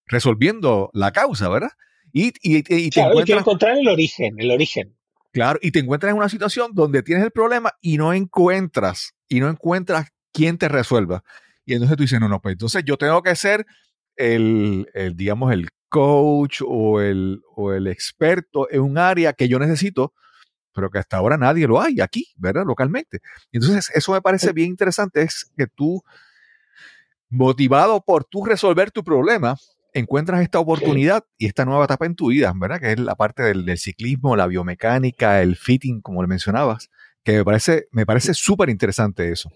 [0.06, 1.70] resolviendo la causa, ¿verdad?
[2.12, 4.96] Y, y, y, te hay que encontrar el origen, el origen.
[5.32, 9.40] Claro, y te encuentras en una situación donde tienes el problema y no encuentras, y
[9.40, 11.24] no encuentras quién te resuelva.
[11.64, 13.66] Y entonces tú dices, no, no, pues entonces yo tengo que ser
[14.16, 20.12] el, digamos, el coach o el, o el experto en un área que yo necesito,
[20.74, 22.64] pero que hasta ahora nadie lo hay aquí, ¿verdad?
[22.66, 23.20] Localmente.
[23.50, 26.04] Entonces, eso me parece bien interesante, es que tú,
[27.30, 29.56] motivado por tú resolver tu problema,
[29.94, 32.78] encuentras esta oportunidad y esta nueva etapa en tu vida, ¿verdad?
[32.78, 36.90] Que es la parte del, ciclismo, la biomecánica, el fitting, como le mencionabas,
[37.24, 39.50] que me parece, me parece súper interesante eso.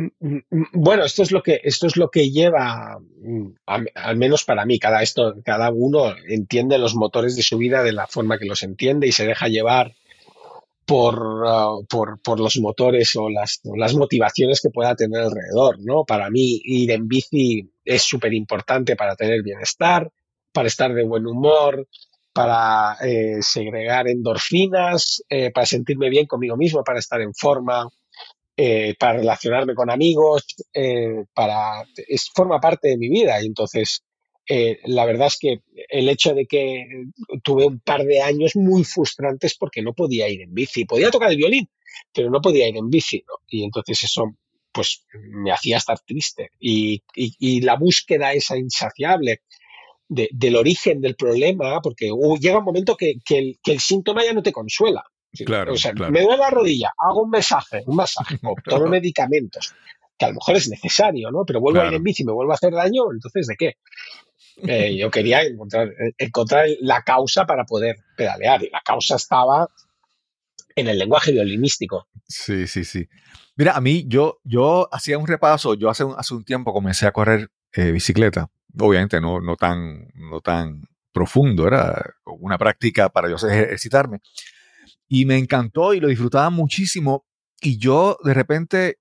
[0.00, 2.98] Mm, mm, mm, bueno, esto es lo que esto es lo que lleva,
[3.94, 7.92] al menos para mí, cada esto, cada uno entiende los motores de su vida de
[7.92, 9.94] la forma que los entiende y se deja llevar
[10.86, 16.04] por, ah, por, por, los motores o las, las, motivaciones que pueda tener alrededor, ¿no?
[16.04, 20.10] Para mí ir en bici es súper importante para tener bienestar,
[20.52, 21.86] para estar de buen humor,
[22.32, 27.88] para eh, segregar endorfinas, eh, para sentirme bien conmigo mismo, para estar en forma,
[28.62, 30.44] eh, para relacionarme con amigos,
[31.34, 34.02] para es, forma parte de mi vida y entonces
[34.52, 36.84] eh, la verdad es que el hecho de que
[37.44, 40.84] tuve un par de años muy frustrantes porque no podía ir en bici.
[40.86, 41.68] Podía tocar el violín,
[42.12, 43.22] pero no podía ir en bici.
[43.48, 44.24] Y entonces eso
[44.72, 46.50] pues me hacía estar triste.
[46.58, 47.00] Y,
[47.60, 49.42] la búsqueda esa insaciable
[50.08, 55.04] del origen del problema, porque llega un momento que, el, síntoma ya no te consuela.
[55.44, 56.12] Claro, o sea, claro.
[56.12, 59.74] me duele la rodilla, hago un masaje, un masaje, o tomo medicamentos,
[60.18, 61.44] que a lo mejor es necesario, ¿no?
[61.46, 63.76] Pero vuelvo a ir en bici y me vuelvo a hacer daño, entonces ¿de qué?
[64.62, 65.88] Eh, yo quería encontrar,
[66.18, 69.68] encontrar la causa para poder pedalear y la causa estaba
[70.76, 72.08] en el lenguaje violinístico.
[72.26, 73.08] Sí, sí, sí.
[73.56, 77.06] Mira, a mí yo, yo hacía un repaso, yo hace un, hace un tiempo comencé
[77.06, 83.28] a correr eh, bicicleta, obviamente no, no, tan, no tan profundo, era una práctica para
[83.28, 84.20] yo ejercitarme.
[85.10, 87.26] Y me encantó y lo disfrutaba muchísimo.
[87.60, 88.98] Y yo de repente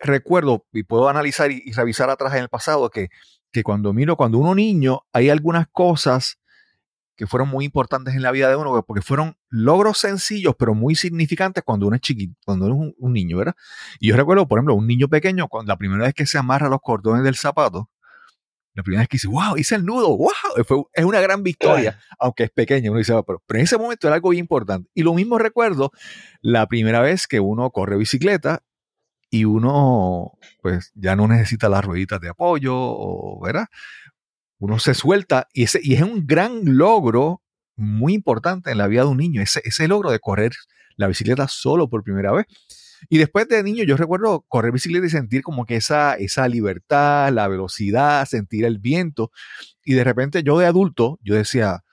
[0.00, 3.10] recuerdo y puedo analizar y revisar atrás en el pasado que
[3.54, 6.40] que cuando miro, cuando uno niño, hay algunas cosas
[7.16, 10.96] que fueron muy importantes en la vida de uno, porque fueron logros sencillos, pero muy
[10.96, 13.54] significantes cuando uno es chiquito, cuando es un, niño, ¿verdad?
[14.00, 16.68] Y yo recuerdo, por ejemplo, un niño pequeño, cuando la primera vez que se amarra
[16.68, 17.88] los cordones del zapato,
[18.74, 22.44] la primera vez que dice, wow, hice el nudo, wow, es una gran victoria, aunque
[22.44, 24.90] es pequeño, uno dice, ah, pero, pero en ese momento era algo bien importante.
[24.94, 25.92] Y lo mismo recuerdo
[26.40, 28.62] la primera vez que uno corre bicicleta
[29.30, 33.66] y uno pues ya no necesita las rueditas de apoyo, o, ¿verdad?
[34.58, 37.42] Uno se suelta y, ese, y es un gran logro
[37.76, 40.52] muy importante en la vida de un niño, ese, ese logro de correr
[40.96, 42.46] la bicicleta solo por primera vez.
[43.08, 47.32] Y después de niño yo recuerdo correr bicicleta y sentir como que esa, esa libertad,
[47.32, 49.30] la velocidad, sentir el viento.
[49.84, 51.84] Y de repente yo de adulto, yo decía,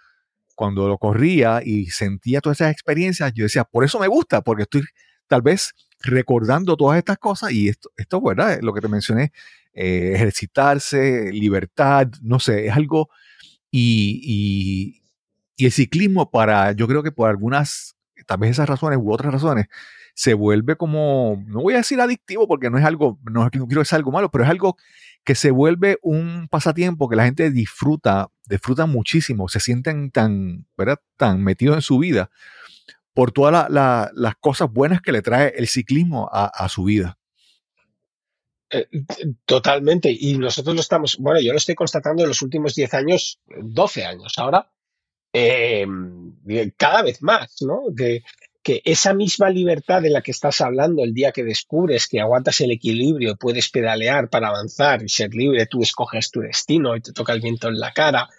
[0.55, 4.63] cuando lo corría y sentía todas esas experiencias, yo decía, por eso me gusta, porque
[4.63, 4.83] estoy
[5.27, 8.59] tal vez recordando todas estas cosas y esto, esto ¿verdad?
[8.61, 9.31] Lo que te mencioné,
[9.73, 13.09] eh, ejercitarse, libertad, no sé, es algo
[13.71, 15.01] y,
[15.57, 17.95] y, el ciclismo para, yo creo que por algunas,
[18.25, 19.67] tal vez esas razones u otras razones,
[20.13, 23.81] se vuelve como, no voy a decir adictivo porque no es algo, no, no quiero
[23.81, 24.77] que sea algo malo, pero es algo
[25.23, 30.99] que se vuelve un pasatiempo que la gente disfruta, disfruta muchísimo, se sienten tan, ¿verdad?
[31.17, 32.29] Tan metidos en su vida
[33.13, 37.17] por todas las cosas buenas que le trae el ciclismo a, su vida.
[38.69, 38.87] Eh,
[39.45, 40.15] totalmente.
[40.17, 44.05] Y nosotros lo estamos, bueno, yo lo estoy constatando en los últimos 10 años, 12
[44.05, 44.71] años ahora,
[45.33, 45.85] eh,
[46.77, 47.81] cada vez más, ¿no?
[48.63, 52.61] Que esa misma libertad de la que estás hablando el día que descubres que aguantas
[52.61, 57.11] el equilibrio, puedes pedalear para avanzar y ser libre, tú escoges tu destino y te
[57.11, 58.29] toca el viento en la cara,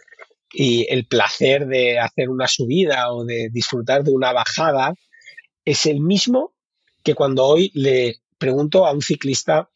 [0.53, 4.95] y el placer de hacer una subida o de disfrutar de una bajada
[5.65, 6.53] es el mismo
[7.03, 9.71] que cuando hoy le pregunto a un ciclista,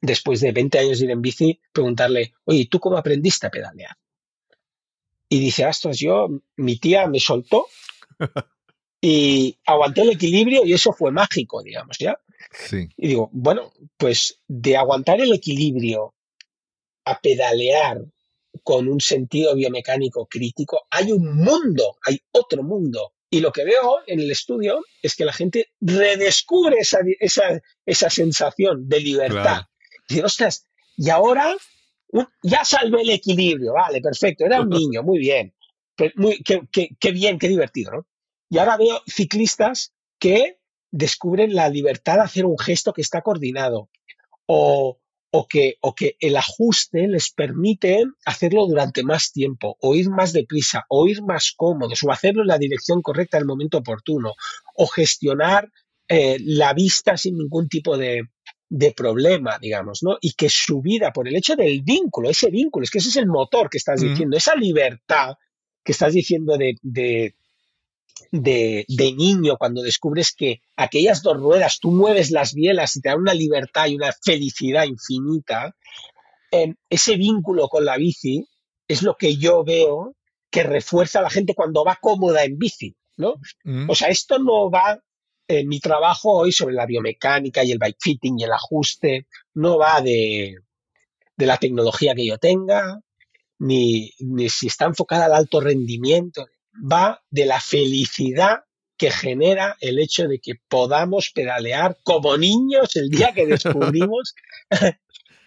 [0.00, 3.96] después de 20 años de ir en bici, preguntarle, oye, ¿tú cómo aprendiste a pedalear?
[5.28, 7.66] Y dice, astras, yo, mi tía me soltó
[9.08, 12.18] y aguanté el equilibrio y eso fue mágico, digamos, ¿ya?
[12.68, 12.88] Sí.
[12.96, 16.14] Y digo, bueno, pues de aguantar el equilibrio
[17.04, 17.98] a pedalear
[18.64, 23.98] con un sentido biomecánico crítico, hay un mundo, hay otro mundo Y lo que veo
[24.06, 29.42] en el estudio es que la gente redescubre esa, esa, esa sensación de libertad.
[29.42, 29.68] Claro.
[30.08, 30.64] Dice, ostras,
[30.96, 31.54] y ahora
[32.12, 35.52] un- ya salvé el equilibrio, vale, perfecto, era un niño, muy bien,
[36.16, 38.06] muy, qué, qué- qué bien, qué divertido, ¿no?
[38.48, 40.58] Y ahora veo ciclistas que
[40.90, 43.90] descubren la libertad de hacer un gesto que está coordinado
[44.46, 44.98] o,
[45.30, 50.32] o que, o que el ajuste les permite hacerlo durante más tiempo, o ir más
[50.32, 54.34] deprisa, o ir más cómodos, o hacerlo en la dirección correcta en el momento oportuno,
[54.76, 55.70] o gestionar
[56.08, 58.22] eh, la vista sin ningún tipo de,
[58.68, 60.16] de problema, digamos, ¿no?
[60.20, 63.16] Y que su vida, por el hecho del vínculo, ese vínculo, es que ese es
[63.16, 64.10] el motor que estás Ujú.
[64.10, 65.34] diciendo, esa libertad
[65.84, 67.36] que estás diciendo de, de,
[68.30, 73.08] de, de niño cuando descubres que aquellas dos ruedas, tú mueves las bielas y te
[73.10, 75.74] da una libertad y una felicidad infinita,
[76.52, 78.46] eh, ese vínculo con la bici
[78.88, 80.14] es lo que yo veo
[80.50, 83.34] que refuerza a la gente cuando va cómoda en bici, ¿no?
[83.64, 84.98] Mm, O sea, esto no va,
[85.48, 89.78] eh, mi trabajo hoy sobre la biomecánica y el bike fitting y el ajuste, no
[89.78, 90.56] va de,
[91.36, 93.00] de la tecnología que yo tenga,
[93.58, 96.46] ni, ni si está enfocada al alto rendimiento,
[96.80, 98.60] va de la felicidad
[98.98, 104.34] que genera el hecho de que podamos pedalear como niños el día que descubrimos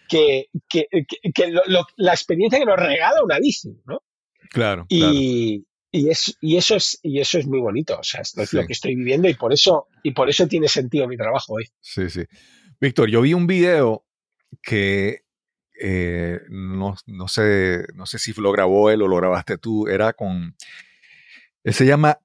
[0.08, 4.02] que, que- que- que lo- lo- la experiencia que nos regala una bici, ¿no?
[4.50, 5.12] claro, claro.
[5.14, 8.50] Y, y, es, y, eso es, y eso es muy bonito, o sea, esto es
[8.50, 8.56] Sí.
[8.56, 11.66] lo que estoy viviendo y por eso, y por eso tiene sentido mi trabajo hoy.
[11.80, 12.22] Sí, sí.
[12.80, 14.04] Víctor, yo vi un video
[14.62, 15.22] que
[15.82, 19.86] eh, no, no sé, no sé si lo grabó él o lo grabaste tú.
[19.88, 20.54] Era con.
[21.64, 22.18] Él se llama.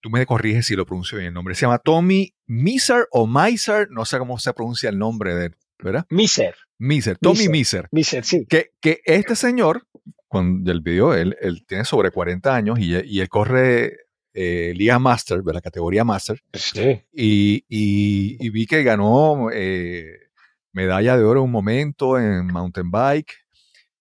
[0.00, 1.54] Tú me corriges si lo pronuncio bien el nombre.
[1.56, 3.88] Se llama Tommy Miser o Miser.
[3.90, 6.06] No sé cómo se pronuncia el nombre de él, ¿verdad?
[6.10, 7.18] Miser, Miser.
[7.18, 7.88] Tommy Miser.
[7.90, 8.24] Miser.
[8.24, 8.46] Sí.
[8.48, 9.86] Que, que este señor,
[10.28, 13.96] con el video, él, él tiene sobre 40 años y, y él corre
[14.34, 17.02] eh, Liga Master, de la categoría Master Sí.
[17.12, 20.12] y, y- y vi que ganó eh,
[20.72, 23.32] medalla de oro un momento en mountain bike.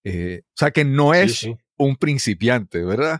[0.04, 1.56] Eh, o sea que no Sí, es sí.
[1.78, 3.20] un principiante, ¿verdad?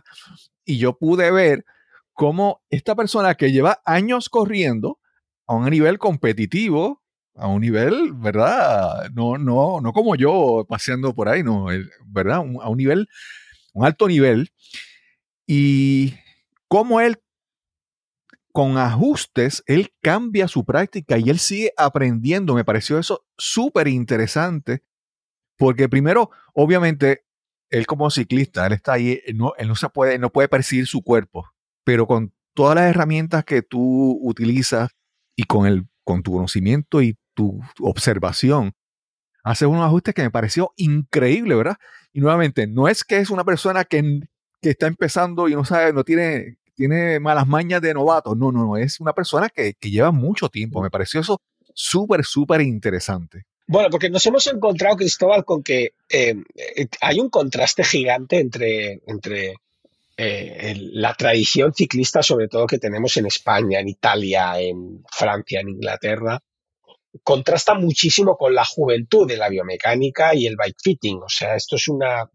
[0.68, 1.64] Y yo pude ver
[2.12, 5.00] cómo esta persona que lleva años corriendo
[5.46, 7.02] a un nivel competitivo,
[7.34, 9.08] a un nivel, ¿verdad?
[9.14, 11.68] No, no, no como yo paseando por ahí, no,
[12.04, 12.44] ¿verdad?
[12.60, 13.08] A un nivel,
[13.72, 14.52] un alto nivel.
[15.46, 16.16] Y
[16.68, 17.18] cómo él
[18.52, 22.52] con ajustes, él cambia su práctica y él sigue aprendiendo.
[22.52, 24.82] Me pareció eso súper interesante,
[25.56, 27.24] porque primero, obviamente,
[27.70, 30.86] él como ciclista, él está ahí, él no, él no se puede, no puede percibir
[30.86, 31.46] su cuerpo,
[31.84, 34.90] pero con todas las herramientas que tú utilizas
[35.36, 38.72] y con, el, con tu conocimiento y tu observación,
[39.44, 41.76] haces unos ajustes que me pareció increíble, ¿verdad?
[42.12, 44.20] Y nuevamente, no es que es una persona que,
[44.60, 48.34] que está empezando y no sabe, no tiene, tiene malas mañas de novato.
[48.34, 48.76] No, no, no.
[48.76, 50.82] Es una persona que, que lleva mucho tiempo.
[50.82, 51.40] Me pareció eso
[51.74, 53.44] súper, súper interesante.
[53.68, 59.02] Bueno, porque nos hemos encontrado, Cristóbal, con que eh, eh, hay un contraste gigante entre,
[59.06, 59.56] entre
[60.16, 65.68] eh, la tradición ciclista, sobre todo que tenemos en España, en Italia, en Francia, en
[65.68, 66.42] Inglaterra,
[67.22, 71.22] contrasta muchísimo con la juventud de la biomecánica y el bike fitting.
[71.22, 72.28] O sea, esto es una,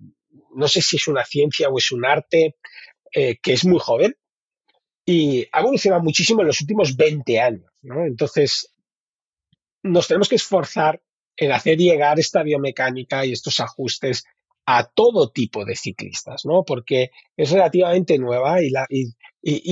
[0.56, 2.58] no sé si es una ciencia o es un arte
[3.12, 4.16] eh, que es muy joven
[5.04, 7.72] y ha evolucionado muchísimo en los últimos 20 años.
[7.82, 8.06] ¿no?
[8.06, 8.72] Entonces,
[9.82, 11.02] nos tenemos que esforzar
[11.38, 14.24] en hacer llegar esta biomecánica y estos ajustes
[14.66, 16.64] a todo tipo de ciclistas, ¿no?
[16.64, 18.70] Porque es relativamente nueva y,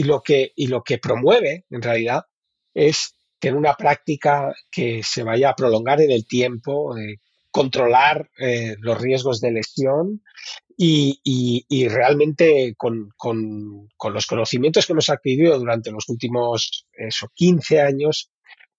[0.03, 2.23] lo, que, promueve, en realidad,
[2.73, 6.93] es tener una práctica que se vaya a prolongar en el tiempo,
[7.51, 10.21] controlar eh, los riesgos de lesión
[10.77, 17.81] y, realmente con, con- con los conocimientos que hemos adquirido durante los últimos eso, 15
[17.81, 18.30] años,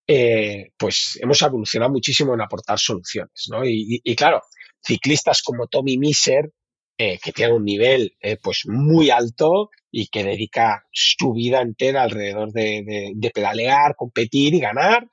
[0.06, 3.64] eh, pues hemos evolucionado muchísimo en aportar soluciones, ¿no?
[3.64, 4.42] Y, claro,
[4.82, 6.50] ciclistas como Tommy Miser,
[6.98, 12.02] eh, que tiene un nivel eh, pues muy alto y que dedica su vida entera
[12.02, 15.08] alrededor de, pedalear, competir y ganar,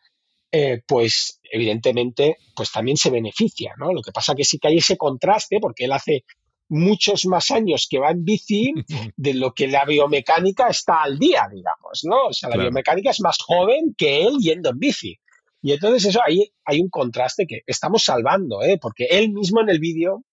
[0.88, 3.94] pues evidentemente pues también se beneficia, ¿no?
[3.94, 6.24] Lo que pasa que sí que hay ese contraste porque él hace
[6.70, 8.74] muchos más años que va en bici
[9.18, 12.28] de lo que la biomecánica está al día, digamos, ¿no?
[12.28, 12.70] O sea, la Claro.
[12.70, 15.20] biomecánica es más joven que él yendo en bici.
[15.62, 18.78] Y entonces eso ahí hay un contraste que estamos salvando, ¿eh?
[18.82, 20.24] Porque él mismo en el vídeo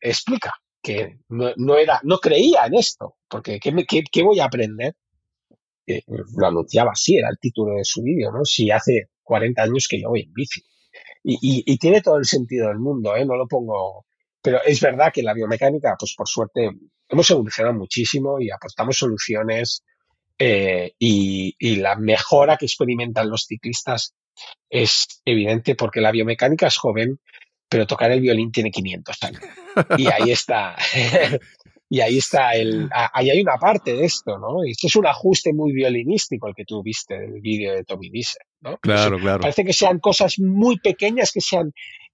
[0.00, 4.38] explica que no, no era, no creía en esto, porque ¿qué, me- qué- qué voy
[4.38, 4.94] a aprender?
[5.86, 8.44] Eh, lo anunciaba así, era el título de su vídeo, ¿no?
[8.44, 10.60] Si hace 40 años que yo voy en bici.
[11.24, 13.24] Y, y- y tiene todo el sentido del mundo, ¿eh?
[13.24, 14.06] No lo pongo.
[14.48, 16.70] Pero es verdad que la biomecánica, pues por suerte,
[17.06, 19.84] hemos evolucionado muchísimo y aportamos soluciones
[20.38, 24.14] eh, y, y la mejora que experimentan los ciclistas
[24.70, 27.20] es evidente porque la biomecánica es joven,
[27.68, 29.42] pero tocar el violín tiene 500 años.
[29.98, 30.76] Y ahí está.
[31.90, 32.88] y ahí está el.
[32.90, 34.64] Ahí hay una parte de esto, ¿no?
[34.64, 38.40] Esto es un ajuste muy violinístico el que tú viste del vídeo de Tommy Diesel,
[38.62, 38.78] ¿no?
[38.78, 39.40] Claro, claro.
[39.40, 41.70] Parece que sean cosas muy pequeñas, que sean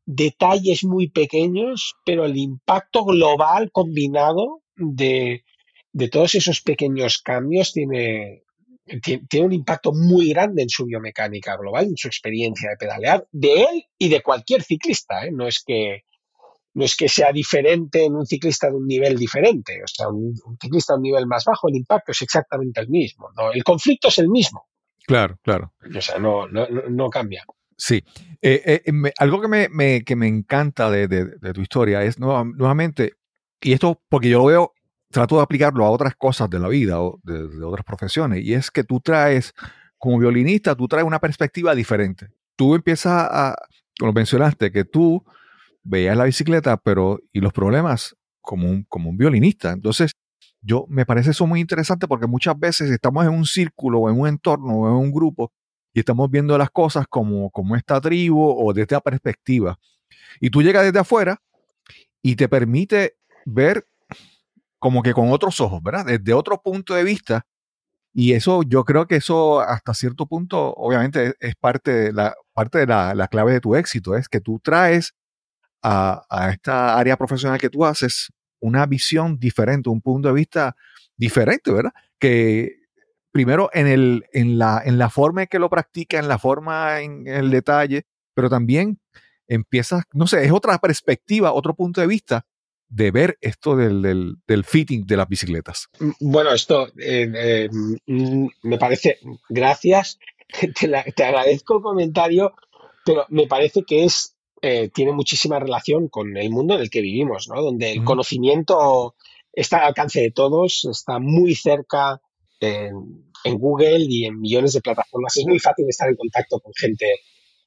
[0.06, 5.44] detalles muy pequeños, pero el impacto global combinado de,
[5.92, 8.42] de todos esos pequeños cambios tiene,
[9.02, 13.26] ti- tiene un impacto muy grande en su biomecánica global, en su experiencia de pedalear,
[13.32, 15.24] de él y de cualquier ciclista.
[15.26, 15.30] ¿eh?
[15.32, 16.02] No es que
[16.76, 20.34] no es que sea diferente en un ciclista de un nivel diferente, o sea, un,
[20.44, 23.52] un ciclista de un nivel más bajo, el impacto es exactamente el mismo, ¿no?
[23.52, 24.66] El conflicto es el mismo,
[25.06, 25.72] Claro, claro.
[25.96, 27.44] o sea, no, no- no cambia.
[27.76, 28.02] Sí.
[28.42, 32.02] Eh, eh, me- algo que me, me- que me encanta de, de- de tu historia
[32.04, 33.14] es nueva- nuevamente,
[33.60, 34.72] y esto porque yo lo veo,
[35.10, 38.54] trato de aplicarlo a otras cosas de la vida o de, de otras profesiones, y
[38.54, 39.52] es que tú traes,
[39.98, 42.28] como violinista, tú traes una perspectiva diferente.
[42.56, 43.56] Tú empiezas a,
[43.98, 45.24] como mencionaste, que tú
[45.82, 49.72] veías la bicicleta, pero, y los problemas como un, como un violinista.
[49.72, 50.12] Entonces,
[50.60, 54.18] yo me parece eso muy interesante porque muchas veces estamos en un círculo o en
[54.20, 55.52] un entorno o en un grupo
[55.94, 59.78] y estamos viendo las cosas como, como esta tribu o desde esta perspectiva.
[60.40, 61.40] Y tú llegas desde afuera
[62.20, 63.16] y te permite
[63.46, 63.86] ver
[64.80, 66.04] como que con otros ojos, ¿verdad?
[66.04, 67.46] Desde otro punto de vista.
[68.12, 72.34] Y eso, yo creo que eso hasta cierto punto, obviamente, es, es parte de, la,
[72.52, 75.14] parte de la, la clave de tu éxito, es que tú traes
[75.82, 80.76] a, a esta área profesional que tú haces una visión diferente, un punto de vista
[81.16, 81.92] diferente, ¿verdad?
[82.18, 82.83] Que
[83.34, 87.00] primero en, el, en, la, en la forma en que lo practica, en la forma,
[87.00, 89.00] en el detalle, pero también
[89.48, 92.46] empiezas, no sé, es otra perspectiva, otro punto de vista
[92.88, 95.88] de ver esto del, del, del fitting de las bicicletas.
[96.20, 97.68] Bueno, esto eh, eh,
[98.06, 99.18] mm, me parece,
[99.48, 100.20] gracias,
[100.80, 102.54] te, la- te agradezco el comentario,
[103.04, 107.00] pero me parece que es, eh, tiene muchísima relación con el mundo en el que
[107.00, 107.60] vivimos, ¿no?
[107.60, 108.04] Donde el Ujú.
[108.06, 109.16] conocimiento
[109.52, 112.20] está al alcance de todos, está muy cerca
[113.44, 115.36] en, Google y en millones de plataformas.
[115.36, 117.06] Es muy fácil estar en contacto con gente,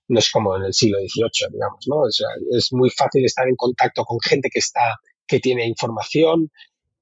[0.07, 1.97] no es como en el siglo XVIII, digamos, ¿no?
[2.01, 6.51] O sea, es muy fácil estar en contacto con gente que está, que tiene información,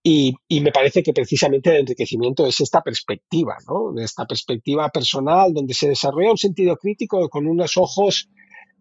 [0.07, 3.99] y, y me parece que precisamente el enriquecimiento es esta perspectiva, ¿no?
[3.99, 8.30] Esta perspectiva personal donde se desarrolla un sentido crítico con unos ojos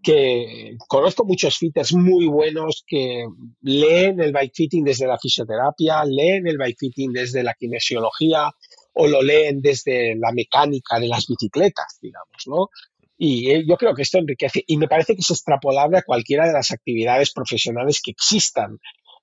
[0.03, 3.24] que conozco muchos fitters muy buenos que
[3.62, 8.53] leen el bike fitting desde la fisioterapia, leen el bike fitting desde la kinesiología
[8.95, 12.68] o lo leen desde la mecánica de las bicicletas, digamos, ¿no?
[13.16, 16.47] Y eh, yo creo que esto enriquece y me parece que es extrapolable a cualquiera
[16.47, 18.78] de las actividades profesionales que existan.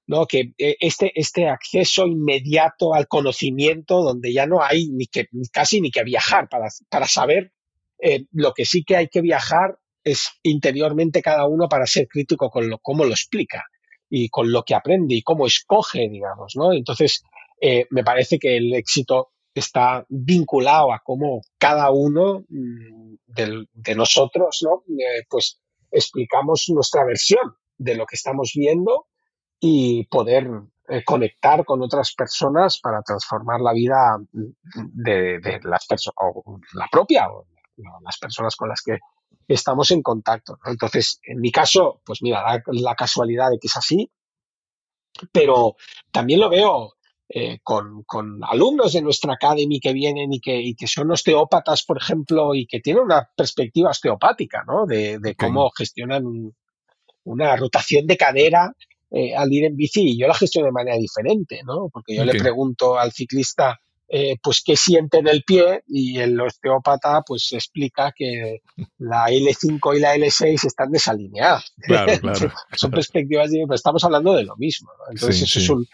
[0.07, 0.25] ¿no?
[0.25, 5.79] Que eh, este, este acceso inmediato al conocimiento, donde ya no hay ni que, casi
[5.79, 7.53] ni que viajar para, para saber
[7.99, 12.49] eh, lo que sí que hay que viajar es interiormente cada uno para ser crítico
[12.49, 13.63] con cómo lo explica
[14.09, 16.73] y con lo que aprende y cómo escoge, digamos, ¿no?
[16.73, 17.23] Entonces,
[17.91, 24.59] me parece que el éxito está vinculado a cómo cada uno mm, del- de, nosotros,
[24.63, 24.83] ¿no?
[25.29, 25.59] Pues
[25.91, 29.07] explicamos nuestra versión de lo que estamos viendo
[29.59, 30.47] y poder
[30.87, 36.87] eh, conectar con otras personas para transformar la vida de, de las personas, o la
[36.91, 37.45] propia, o
[38.03, 38.97] las personas con las que
[39.47, 40.57] estamos en contacto.
[40.65, 44.11] Entonces, en mi caso, pues mira, la casualidad de que es así,
[45.31, 45.75] pero
[46.11, 46.93] también lo veo
[47.33, 51.83] eh, con, con alumnos de nuestra academy que vienen y que, y que son osteópatas,
[51.83, 54.85] por ejemplo, y que tienen una perspectiva osteopática, ¿no?
[54.85, 56.53] De, de cómo gestionan un-
[57.23, 58.73] una rotación de cadera
[59.11, 61.89] eh, al ir en bici y yo la gestiono de manera diferente, ¿no?
[61.91, 62.33] Porque yo Ok.
[62.33, 63.79] le pregunto al ciclista,
[64.09, 68.61] eh, pues, qué siente en el pie y el osteópata, pues, explica que
[68.97, 71.73] la L5 y la L6 están desalineadas.
[71.81, 72.51] Claro, claro.
[72.73, 75.11] Son perspectivas, diferentes, pero estamos hablando de lo mismo, ¿no?
[75.13, 75.63] Entonces, Sí, eso sí.
[75.65, 75.87] es un...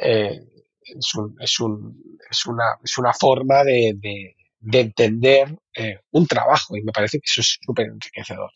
[0.00, 0.40] eh,
[0.82, 6.26] es, un- es un- es una, es una forma de, de- de entender eh, un
[6.26, 8.50] trabajo y me parece que eso es súper enriquecedor.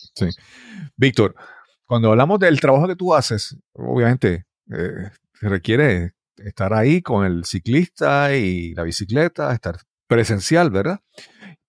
[0.96, 1.34] Víctor,
[1.86, 5.10] cuando hablamos del trabajo que tú haces, obviamente eh,
[5.40, 9.76] requiere estar ahí con el ciclista y la bicicleta, estar
[10.08, 11.00] presencial, ¿verdad?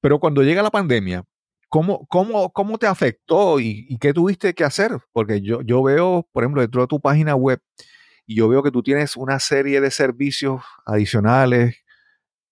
[0.01, 1.23] Pero cuando llega la pandemia,
[1.69, 4.91] ¿cómo, cómo, cómo te afectó y, y qué tuviste que hacer?
[5.11, 7.59] Porque yo, yo veo, por ejemplo, dentro de tu página web,
[8.25, 11.77] y yo veo que tú tienes una serie de servicios adicionales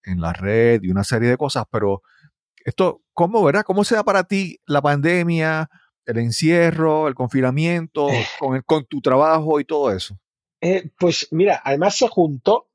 [0.03, 2.01] en la red y una serie de cosas, pero
[2.65, 3.63] esto, ¿cómo, verdad?
[3.65, 5.69] ¿Cómo se da para ti la pandemia,
[6.05, 8.25] el encierro, el confinamiento, Eh.
[8.39, 10.17] con, el- con tu trabajo y todo eso?
[10.61, 12.67] Eh, pues mira, además se juntó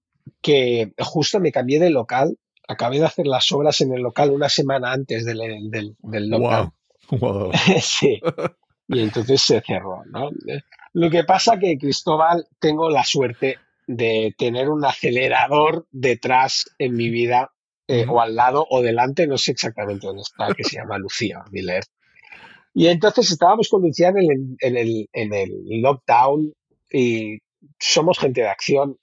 [0.42, 2.36] que justo me cambié de local
[2.68, 5.38] acabé de hacer las obras en el local una semana antes del,
[5.70, 6.72] del, del lockdown.
[7.12, 7.20] Wow.
[7.20, 7.52] Wow.
[7.80, 8.20] sí.
[8.88, 10.30] Y entonces se cerró, ¿no?
[10.96, 17.10] Lo que pasa que, Cristóbal, tengo la suerte de tener un acelerador detrás en mi
[17.10, 17.52] vida,
[17.86, 21.44] eh, o al lado o delante, no sé exactamente dónde está, que se llama Lucía
[21.50, 21.84] Miller.
[22.72, 26.54] Y entonces estábamos con Lucía en el, en el, en el lockdown
[26.90, 27.40] y
[27.78, 28.96] somos gente de acción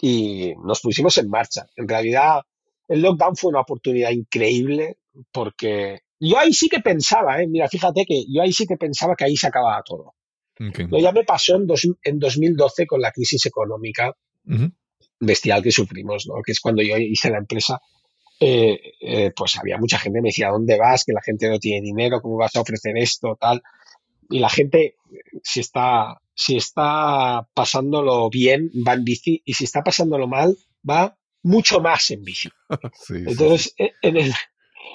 [0.00, 1.66] y nos pusimos en marcha.
[1.76, 2.40] En realidad,
[2.88, 4.96] el lockdown fue una oportunidad increíble
[5.30, 7.46] porque yo ahí sí que pensaba, ¿eh?
[7.46, 10.14] mira, fíjate que yo ahí sí que pensaba que ahí se acababa todo.
[10.60, 10.78] Ok.
[10.90, 14.14] Lo ya me pasó en, dos- en 2012 con la crisis económica
[14.46, 14.70] Ujú.
[15.20, 16.42] bestial que sufrimos, ¿no?
[16.44, 17.80] que es cuando yo hice la empresa.
[18.40, 21.04] eh, eh, pues había mucha gente que me decía, ¿dónde vas?
[21.04, 23.36] Que la gente no tiene dinero, ¿cómo vas a ofrecer esto?
[23.40, 23.62] Tal.
[24.30, 24.94] Y la gente,
[25.42, 30.56] si está, si está pasándolo bien, va en bici, y si está pasándolo mal,
[30.88, 32.48] va mucho más en bici.
[32.94, 34.32] Sí, sí, Entonces, e- en el,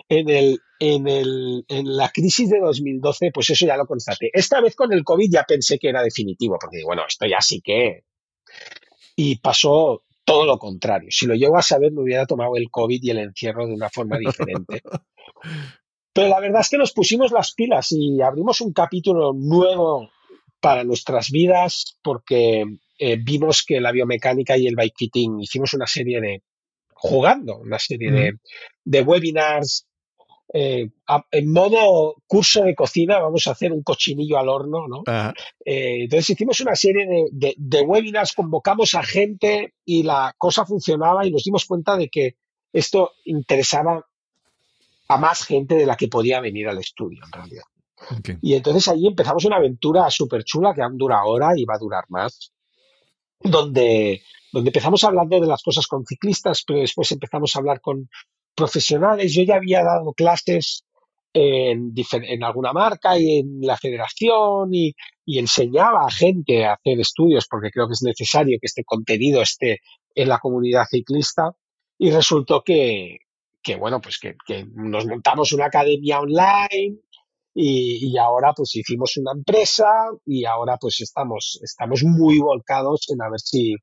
[0.09, 4.29] en el, en el, en la crisis de 2012, pues eso ya lo constaté.
[4.33, 7.61] Esta vez con el COVID ya pensé que era definitivo, porque bueno, esto ya sí
[7.61, 8.03] que.
[9.15, 11.09] Y pasó todo lo contrario.
[11.11, 13.89] Si lo llego a saber, me hubiera tomado el COVID y el encierro de una
[13.89, 14.81] forma diferente.
[16.13, 20.11] Pero la verdad es que nos pusimos las pilas y abrimos un capítulo nuevo
[20.59, 22.63] para nuestras vidas porque
[22.99, 26.43] eh, vimos que la biomecánica y el bike fitting hicimos una serie de
[26.93, 28.33] jugando, una serie de,
[28.86, 29.88] de webinars.
[30.55, 35.01] eh, a- en modo curso de cocina vamos a hacer un cochinillo al horno, ¿no?
[35.07, 35.34] Ajá.
[35.65, 40.63] Eh, entonces hicimos una serie de, de- de webinars, convocamos a gente y la cosa
[40.65, 42.36] funcionaba y nos dimos cuenta de que
[42.71, 44.05] esto interesaba
[45.07, 47.63] a más gente de la que podía venir al estudio, en realidad.
[48.41, 51.79] Y entonces allí empezamos una aventura súper chula que aún dura ahora y va a
[51.79, 52.53] durar más,
[53.39, 54.21] donde,
[54.51, 58.07] donde empezamos hablando de las cosas con ciclistas, pero después empezamos a hablar con
[58.55, 59.33] profesionales.
[59.33, 60.83] Yo ya había dado clases
[61.33, 64.93] en, en alguna marca y en la federación y,
[65.25, 69.79] enseñaba a gente a hacer estudios porque creo que es necesario que este contenido esté
[70.13, 71.51] en la comunidad ciclista.
[71.97, 73.19] Y resultó que,
[73.61, 74.35] que bueno, pues que,
[74.73, 76.99] nos montamos una academia online
[77.55, 79.85] y, y ahora pues hicimos una empresa
[80.25, 83.75] y ahora pues estamos, estamos muy volcados en a ver si,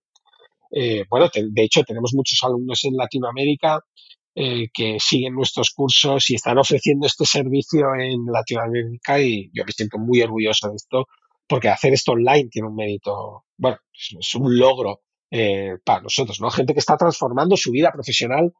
[0.72, 3.80] eh, bueno, de hecho tenemos muchos alumnos en Latinoamérica
[4.33, 9.72] eh, que siguen nuestros cursos y están ofreciendo este servicio en Latinoamérica y yo me
[9.72, 11.07] siento muy orgulloso de esto
[11.49, 15.01] porque hacer esto online tiene un mérito, bueno, es, un logro
[15.33, 16.49] eh, para nosotros, ¿no?
[16.49, 18.53] Gente que está transformando su vida profesional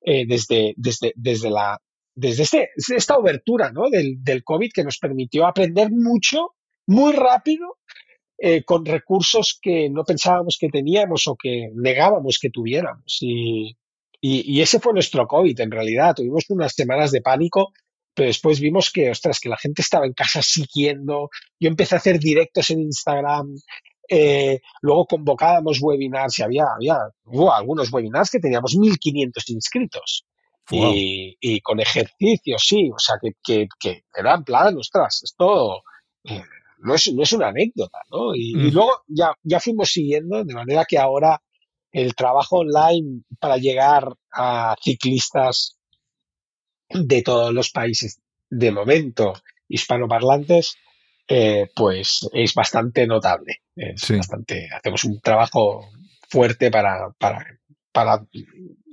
[0.00, 1.78] eh, desde, desde, desde la
[2.14, 3.90] desde este, esta obertura ¿no?
[3.90, 6.54] del, del COVID que nos permitió aprender mucho,
[6.86, 7.76] muy rápido,
[8.64, 13.18] con recursos que no pensábamos que teníamos o que negábamos que tuviéramos.
[13.20, 13.76] Y,
[14.20, 16.14] y, y ese fue nuestro COVID, en realidad.
[16.14, 17.72] Tuvimos unas semanas de pánico,
[18.14, 21.30] pero después vimos que, ostras, que la gente estaba en casa siguiendo.
[21.60, 23.54] Yo empecé a hacer directos en Instagram.
[24.10, 26.96] eh, luego convocábamos webinars y había, había
[27.26, 30.24] hubo algunos webinars que teníamos 1.500 inscritos
[30.70, 30.92] Wow.
[30.94, 35.82] y, y con ejercicios, sí, o sea, que, que, que era en plan, ostras, esto
[36.24, 36.42] eh,
[36.78, 38.34] no, es, no es una anécdota, ¿no?
[38.34, 38.74] Y, y Mm.
[38.74, 41.40] luego ya, ya fuimos siguiendo, de manera que ahora
[41.92, 45.78] el trabajo online para llegar a ciclistas
[46.90, 48.20] de todos los países,
[48.50, 49.34] de momento
[49.68, 50.76] hispanoparlantes,
[51.28, 53.62] eh, pues es bastante notable.
[53.76, 54.16] Es Sí.
[54.16, 55.88] bastante, hacemos un trabajo
[56.30, 57.44] fuerte para, para,
[57.92, 58.24] para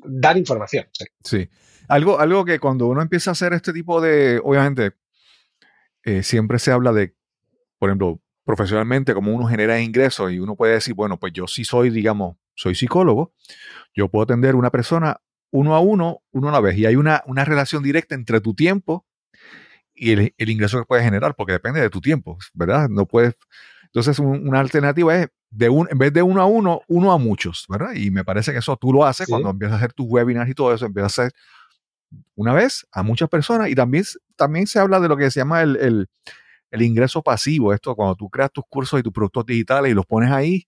[0.04, 0.86] dar información.
[0.92, 1.06] sí.
[1.24, 1.50] Sí.
[1.88, 4.94] Algo, algo que cuando uno empieza a hacer este tipo de, obviamente,
[6.04, 7.16] eh, siempre se habla de,
[7.78, 11.64] por ejemplo, profesionalmente, como uno genera ingresos y uno puede decir, bueno, pues yo sí
[11.64, 13.34] soy, digamos, soy psicólogo,
[13.94, 15.18] yo puedo atender una persona
[15.52, 18.54] uno a uno, uno a la vez, y hay una, una relación directa entre tu
[18.54, 19.06] tiempo
[19.94, 22.90] y el, el ingreso que puedes generar, porque depende de tu tiempo, ¿verdad?
[22.90, 23.36] No puedes.
[23.86, 27.18] Entonces, un- una alternativa es de un, en vez de uno a uno, uno a
[27.18, 27.94] muchos, ¿verdad?
[27.96, 29.32] Y me parece que eso tú lo haces Sí.
[29.32, 31.34] cuando empiezas a hacer tus webinars y todo eso, empiezas a hacer
[32.36, 34.04] una vez a muchas personas y también,
[34.36, 36.08] también se habla de lo que se llama el, el-
[36.72, 40.06] el ingreso pasivo, esto cuando tú creas tus cursos y tus productos digitales y los
[40.06, 40.68] pones ahí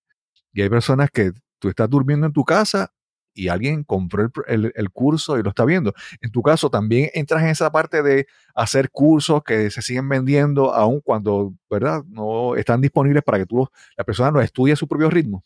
[0.53, 2.93] y hay personas que tú estás durmiendo en tu casa
[3.33, 4.31] y alguien compró el,
[4.65, 5.93] el- el curso y lo está viendo.
[6.21, 10.73] En tu caso también entras en esa parte de hacer cursos que se siguen vendiendo
[10.73, 12.03] aun cuando, ¿verdad?
[12.07, 15.43] No están disponibles para que tú, la persona los estudie a su propio ritmo.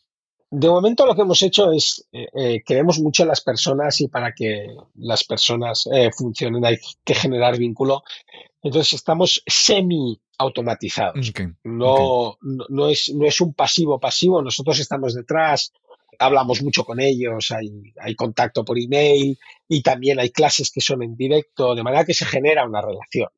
[0.54, 4.08] De momento lo que hemos hecho es, eh, eh, creemos mucho en las personas y
[4.08, 8.02] para que las personas eh, funcionen hay que generar vínculo.
[8.62, 11.32] Entonces estamos semi automatizados.
[11.64, 12.36] No,
[12.68, 15.72] no es, no es un pasivo pasivo, nosotros estamos detrás
[16.18, 19.38] hablamos mucho con ellos, hay, hay contacto por email
[19.68, 23.28] y también hay clases que son en directo, de manera que se genera una relación.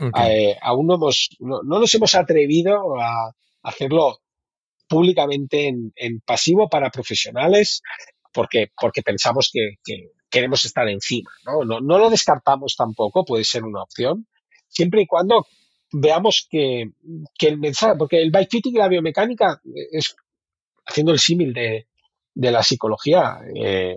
[0.00, 0.18] Ok.
[0.26, 4.20] Eh, aún no, hemos, no, no nos hemos atrevido a hacerlo
[4.88, 7.82] públicamente en, en pasivo para profesionales
[8.32, 11.30] porque, porque pensamos que, que queremos estar encima.
[11.44, 11.64] ¿no?
[11.64, 14.26] No, no lo descartamos tampoco, puede ser una opción,
[14.68, 15.46] siempre y cuando
[15.92, 16.90] veamos que,
[17.38, 19.60] que el mensaje, porque el bike fitting y la biomecánica
[19.92, 20.16] es
[20.86, 21.86] haciendo el símil de,
[22.34, 23.96] de la psicología, eh,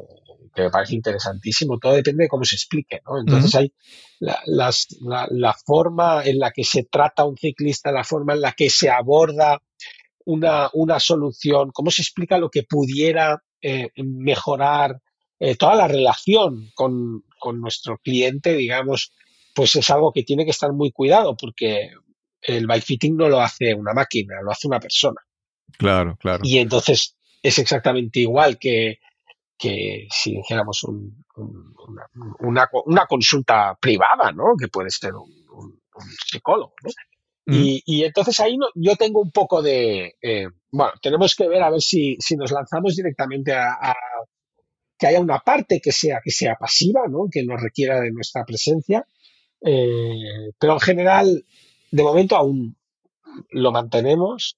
[0.54, 3.20] que me parece interesantísimo, todo depende de cómo se explique, ¿no?
[3.20, 3.74] Entonces hay
[4.20, 8.34] la, las- la- la forma en la que se trata a un ciclista, la forma
[8.34, 9.62] en la que se aborda
[10.26, 15.02] una, una solución, cómo se explica lo que pudiera eh, mejorar
[15.40, 19.12] eh, toda la relación con, con nuestro cliente, digamos,
[19.54, 21.90] pues es algo que tiene que estar muy cuidado porque
[22.42, 25.20] el bike fitting no lo hace una máquina, lo hace una persona.
[25.78, 26.42] Claro, claro.
[26.46, 27.18] Y entonces
[27.48, 29.00] es exactamente igual que,
[29.58, 32.08] que si dijéramos un- un- una,
[32.40, 34.56] una- una consulta privada, ¿no?
[34.60, 35.30] Que puede ser un,
[36.26, 36.90] psicólogo, ¿no?
[37.48, 37.58] Ujú.
[37.66, 41.64] Y, y entonces ahí no- yo tengo un poco de, eh, bueno, tenemos que ver
[41.64, 43.96] a ver si, si nos lanzamos directamente a, a
[44.98, 47.28] que haya una parte que sea, que sea pasiva, ¿no?
[47.32, 49.06] Que nos requiera de nuestra presencia.
[49.62, 51.46] Eh, pero en general,
[51.92, 52.78] de momento aún
[53.52, 54.58] lo mantenemos.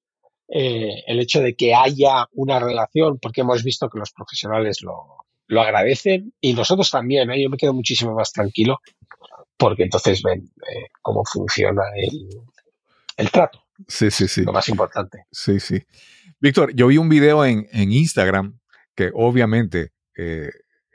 [0.49, 5.25] Eh, el hecho de que haya una relación, porque hemos visto que los profesionales lo,
[5.47, 7.41] lo agradecen y nosotros también, ¿eh?
[7.41, 8.79] yo me quedo muchísimo más tranquilo
[9.57, 12.29] porque entonces ven eh, cómo funciona el,
[13.17, 14.43] el trato, Sí, sí, sí.
[14.43, 15.25] lo más importante.
[15.31, 15.83] Sí, sí.
[16.39, 18.59] Víctor, yo vi un video en, en Instagram
[18.95, 19.91] que obviamente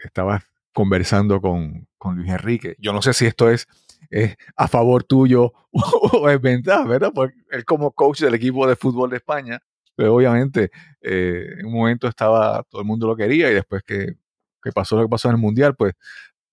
[0.03, 2.77] estabas conversando con, con Luis Enrique.
[2.79, 3.69] Yo no sé si esto es,
[4.13, 7.11] es a favor tuyo o es ventaja, ¿verdad?
[7.15, 9.59] Porque él como coach del equipo de fútbol de España,
[9.97, 14.15] pero obviamente eh, en un momento estaba, todo el mundo lo quería y después que,
[14.63, 15.95] que pasó lo que pasó en el Mundial, pues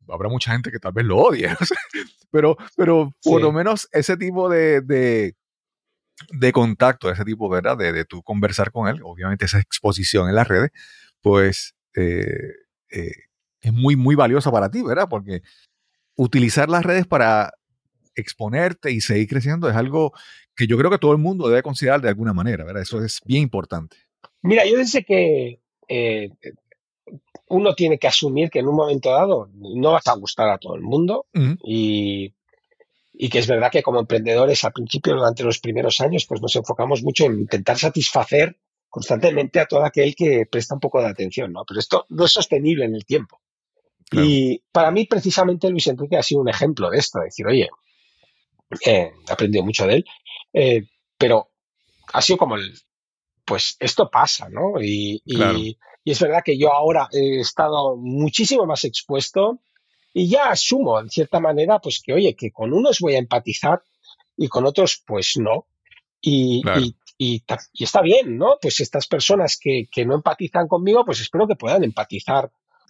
[0.08, 1.50] habrá mucha gente que tal vez lo odie.
[2.32, 3.44] pero, pero por Sí.
[3.44, 5.36] lo menos ese tipo de, de,
[6.32, 7.78] de contacto, ese tipo, ¿verdad?
[7.78, 10.72] De, de tú conversar con él, obviamente esa exposición en las redes,
[11.22, 12.54] pues eh,
[12.92, 13.12] eh,
[13.62, 15.08] es muy, muy valiosa para ti, ¿verdad?
[15.10, 15.42] Porque
[16.20, 17.54] utilizar las redes para
[18.14, 20.12] exponerte y seguir creciendo es algo
[20.54, 22.82] que yo creo que todo el mundo debe considerar de alguna manera, ¿verdad?
[22.82, 23.96] Eso es bien importante.
[24.42, 26.30] Mira, yo desde que eh,
[27.48, 30.76] uno tiene que asumir que en un momento dado no vas a gustar a todo
[30.76, 31.26] el mundo
[31.64, 32.34] y,
[33.14, 36.56] y que es verdad que como emprendedores al principio, durante los primeros años, pues nos
[36.58, 38.58] enfocamos mucho en intentar satisfacer
[38.90, 41.64] constantemente a todo aquel que presta un poco de atención, ¿no?
[41.66, 43.40] Pero esto no es sostenible en el tiempo.
[44.10, 44.28] Claro.
[44.28, 47.70] Y para mí, precisamente, Luis Enrique ha sido un ejemplo de esto, de decir, oye,
[48.86, 50.06] eh, he aprendido mucho de él,
[50.54, 50.84] eh,
[51.18, 51.50] pero
[52.14, 52.74] ha sido como el,
[53.46, 54.82] pues esto pasa, ¿no?
[54.82, 55.58] Y, y- Claro.
[55.60, 59.60] y es verdad que yo ahora he estado muchísimo más expuesto
[60.14, 63.84] y ya asumo, en cierta manera, pues que, oye, que con unos voy a empatizar
[64.38, 65.68] y con otros, pues no.
[66.22, 66.82] Y, Claro.
[66.82, 67.44] y- y
[67.74, 68.58] y está bien, ¿no?
[68.62, 72.50] Pues estas personas que, que no empatizan conmigo, pues espero que puedan empatizar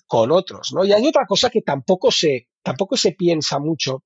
[0.10, 0.84] con otros, ¿no?
[0.84, 4.04] Y hay otra cosa que tampoco se, tampoco se piensa mucho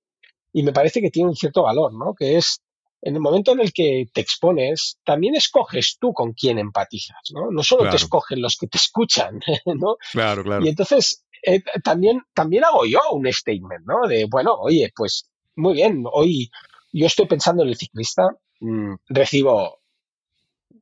[0.51, 2.13] y me parece que tiene un cierto valor, ¿no?
[2.13, 2.61] Que es
[3.01, 7.51] en el momento en el que te expones, también escoges tú con quién empatizas, ¿no?
[7.51, 7.97] No solo Claro.
[7.97, 9.95] te escogen los que te escuchan, ¿no?
[10.11, 10.65] Claro, claro.
[10.65, 14.05] Y entonces eh, también, también hago yo un statement, ¿no?
[14.07, 16.51] De, bueno, oye, pues muy bien, hoy
[16.91, 18.27] yo estoy pensando en el ciclista,
[18.59, 19.79] mm, recibo,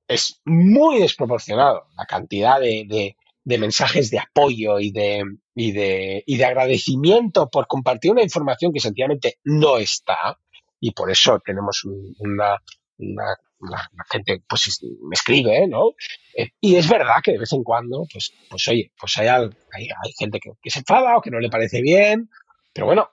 [0.08, 5.24] es muy desproporcionado la cantidad de, de- de mensajes de apoyo y de,
[5.56, 10.38] y, de, y de agradecimiento por compartir una información que sencillamente no está,
[10.80, 12.58] y por eso tenemos un- una,
[12.98, 13.26] una,
[13.60, 15.92] la gente pues es- me escribe, ¿no?
[16.36, 19.44] Eh, y es verdad que de vez en cuando, pues, pues oye, pues hay, hay,
[19.74, 22.30] hay gente que, que se enfada o que no le parece bien,
[22.74, 23.10] pero bueno,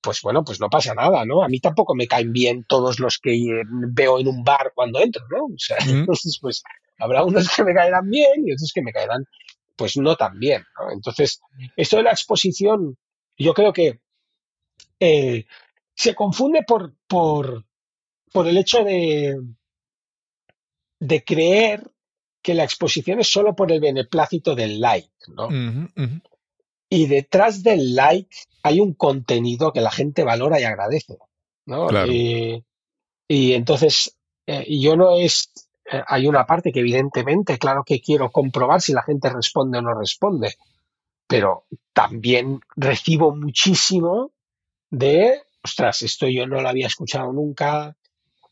[0.00, 1.42] pues bueno, pues no pasa nada, ¿no?
[1.42, 3.62] A mí tampoco me caen bien todos los que eh,
[3.92, 5.44] veo en un bar cuando entro, ¿no?
[5.46, 5.76] O sea,
[6.12, 6.62] entonces, pues
[6.98, 9.24] habrá unos que me caerán bien y otros que me caerán,
[9.78, 10.90] pues no tan bien, ¿no?
[10.92, 11.40] Entonces,
[11.76, 12.98] esto de la exposición,
[13.38, 14.00] yo creo que
[14.98, 15.46] eh,
[15.94, 17.64] se confunde por, por,
[18.32, 19.40] por el hecho de,
[20.98, 21.90] de creer
[22.42, 25.48] que la exposición es solo por el beneplácito del like, ¿no?
[26.90, 31.18] Y detrás del like hay un contenido que la gente valora y agradece,
[31.66, 31.86] ¿no?
[31.86, 32.12] Claro.
[32.12, 32.64] Y,
[33.28, 38.30] y entonces, eh, yo no es, eh, hay una parte que evidentemente, claro que quiero
[38.30, 40.54] comprobar si la gente responde o no responde,
[41.26, 44.32] pero también recibo muchísimo
[44.90, 47.96] de, ostras, esto yo no lo había escuchado nunca,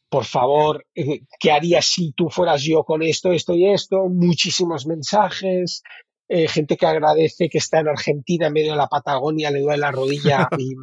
[0.08, 4.08] por favor, eh, ¿qué harías si tú fueras yo con esto, esto y esto?
[4.08, 5.82] Muchísimos mensajes,
[6.28, 9.78] eh, gente que agradece que está en Argentina en medio de la Patagonia, le duele
[9.78, 10.74] la rodilla y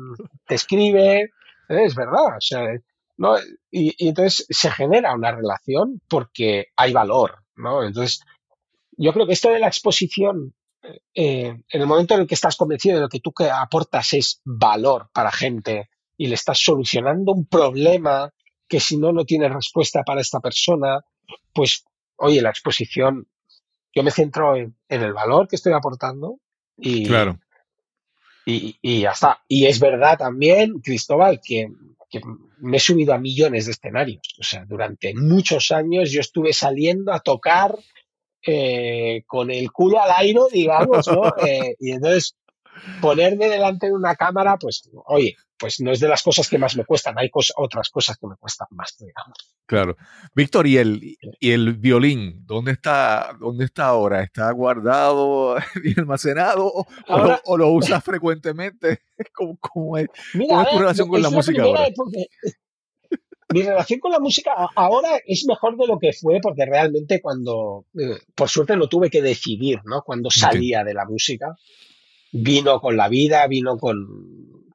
[0.46, 1.22] te escribe.
[1.22, 1.30] Eh,
[1.86, 2.38] Es verdad.
[2.38, 2.66] O sea,
[3.24, 3.38] ¿no?
[3.72, 7.84] Y, y entonces se genera una relación porque hay valor, ¿no?
[7.84, 8.20] Entonces,
[8.98, 10.54] yo creo que esto de la exposición,
[11.16, 14.12] eh, en el momento en el que estás convencido de lo que tú que aportas
[14.14, 18.30] es valor para gente y le estás solucionando un problema
[18.68, 21.00] que si no, no tiene respuesta para esta persona,
[21.54, 21.86] pues,
[22.18, 23.26] oye, la exposición,
[23.96, 26.40] yo me centro en, en el valor que estoy aportando
[26.78, 27.40] y, Claro.
[28.46, 29.42] y, y ya está.
[29.48, 31.70] Y es verdad también, Cristóbal, que,
[32.10, 32.22] que
[32.64, 34.36] me he subido a millones de escenarios.
[34.40, 37.78] O sea, durante muchos años yo estuve saliendo a tocar
[38.46, 41.24] eh, con el culo al aire, digamos, ¿no?
[41.48, 42.36] Eh, y entonces
[43.02, 46.76] ponerme delante de una cámara, pues, oye, pues no es de las cosas que más
[46.76, 49.38] me cuestan, hay cos- otras cosas que me cuestan más, digamos.
[49.66, 49.96] Claro.
[50.36, 51.02] Víctor, ¿y el,
[51.40, 52.46] y el violín?
[52.46, 54.24] ¿Dónde está, ¿Dónde está ahora?
[54.24, 59.04] ¿Está guardado y almacenado o, o Ahora- lo, o lo usas frecuentemente?
[59.34, 60.08] ¿Cómo, cómo es?
[60.34, 61.86] Mira, ¿Cómo es tu relación con la música ahora?
[63.54, 67.86] Mi relación con la música ahora es mejor de lo que fue, porque realmente cuando,
[68.00, 70.02] eh, por suerte lo tuve que decidir, ¿no?
[70.02, 71.54] Cuando salía de la música,
[72.34, 73.96] vino con la vida, vino con,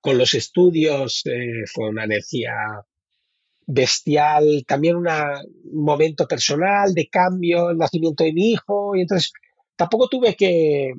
[0.00, 2.52] con los estudios, eh, fue una energía
[3.66, 9.32] bestial, también una- un momento personal de cambio, el nacimiento de mi hijo, y entonces
[9.76, 10.92] tampoco tuve que,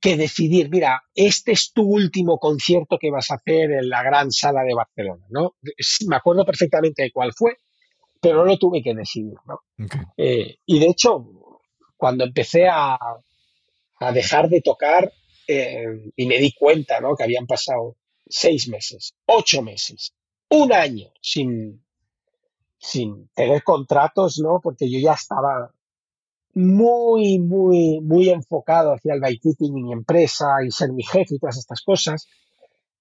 [0.00, 4.30] que decidir, mira, este es tu último concierto que vas a hacer en la gran
[4.30, 5.56] sala de Barcelona, ¿no?
[6.08, 7.56] Me acuerdo perfectamente de cuál fue,
[8.20, 9.60] pero no lo tuve que decidir, ¿no?
[10.16, 11.26] Eh, y de hecho,
[11.96, 12.96] cuando empecé a,
[14.00, 15.12] a dejar de tocar
[15.48, 17.16] eh, y me di cuenta, ¿no?
[17.16, 17.96] Que habían pasado
[18.28, 20.14] seis meses, ocho meses,
[20.50, 21.82] un año sin,
[22.78, 24.60] sin tener contratos, ¿no?
[24.62, 25.72] Porque yo ya estaba
[26.54, 31.40] muy, muy, muy enfocado hacia el bikepacking y mi empresa y ser mi jefe y
[31.40, 32.26] todas estas cosas.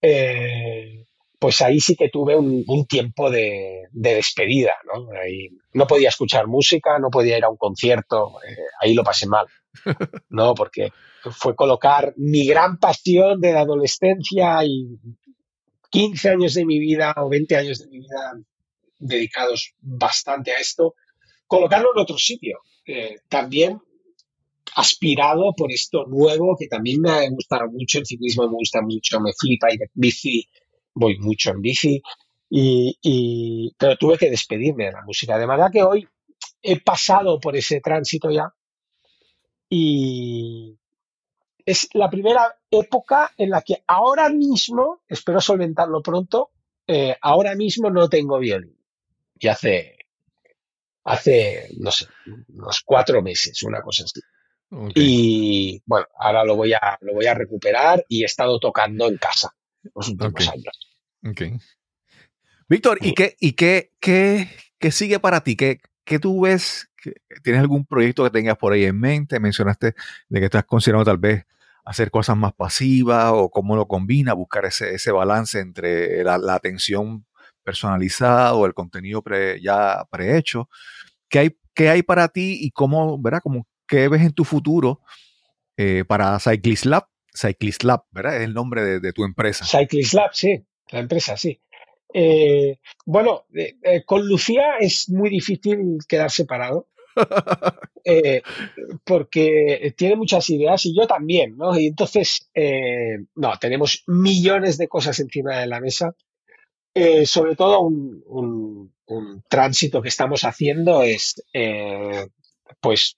[0.02, 1.07] eh,
[1.40, 5.10] pues ahí sí que tuve un, un tiempo de, de despedida, ¿no?
[5.12, 9.28] Ahí no podía escuchar música, no podía ir a un concierto, eh, ahí lo pasé
[9.28, 9.46] mal,
[10.30, 10.56] ¿no?
[10.56, 10.92] Porque
[11.32, 15.00] fue colocar mi gran pasión de la adolescencia y
[15.90, 18.34] 15 años de mi vida o 20 años de mi vida
[19.00, 20.96] dedicados bastante a esto,
[21.46, 22.60] colocarlo en otro sitio.
[22.86, 23.80] Eh, también
[24.76, 29.32] aspirado por esto nuevo que también me gusta mucho, el ciclismo me gusta mucho, me
[29.34, 30.48] flipa ir bici,
[30.98, 32.02] voy mucho en bici,
[32.50, 35.38] y, y- pero tuve que despedirme de la música.
[35.38, 36.08] De manera que hoy
[36.62, 38.54] he pasado por ese tránsito ya
[39.70, 40.78] y
[41.66, 46.52] es la primera época en la que ahora mismo, espero solventarlo pronto,
[46.88, 48.78] eh, ahora mismo no tengo violín.
[49.39, 49.98] Y hace,
[51.04, 52.06] hace, no sé,
[52.50, 54.20] unos cuatro meses, una cosa así.
[54.95, 59.18] Y bueno, ahora lo voy a, lo voy a recuperar y he estado tocando en
[59.18, 59.52] casa
[59.95, 60.54] los últimos Ok.
[60.54, 60.87] años.
[61.30, 61.42] Ok.
[62.70, 64.50] Víctor, ¿y qué, y qué, qué,
[64.80, 65.56] qué sigue para ti?
[65.56, 66.90] ¿Qué, qué tú ves?
[67.02, 67.14] ¿Qué-
[67.44, 69.40] ¿Tienes algún proyecto que tengas por ahí en mente?
[69.40, 69.96] Mencionaste
[70.30, 71.46] de que estás considerando tal vez
[71.86, 76.56] hacer cosas más pasivas o cómo lo combina, buscar ese, ese balance entre la, la
[76.56, 77.26] atención
[77.64, 80.70] personalizada o el contenido pre- ya prehecho.
[81.30, 83.40] ¿Qué hay, ¿Qué hay para ti y cómo, verdad?
[83.42, 85.02] Como, ¿Qué ves en tu futuro
[85.78, 87.08] eh, para Cyclist Lab?
[87.34, 88.36] Cyclist Lab, ¿verdad?
[88.38, 89.64] Es el nombre de, de tu empresa.
[89.66, 91.60] Cyclist Lab, sí, la empresa, sí.
[92.14, 96.88] Eh, bueno, eh, eh, con Lucía es muy difícil quedar separado.
[98.06, 98.42] eh,
[99.04, 101.78] porque tiene muchas ideas y yo también, ¿no?
[101.80, 102.50] Y entonces,
[103.36, 106.16] no, tenemos millones de cosas encima de la mesa.
[107.26, 111.36] Sobre todo un, un- un tránsito que estamos haciendo es,
[112.82, 113.18] pues,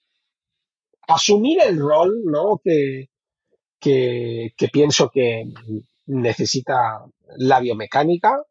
[1.08, 2.60] asumir el rol, ¿no?
[2.62, 3.08] Que,
[3.80, 5.44] que, que pienso que
[6.06, 7.04] necesita
[7.36, 8.42] la biomecánica,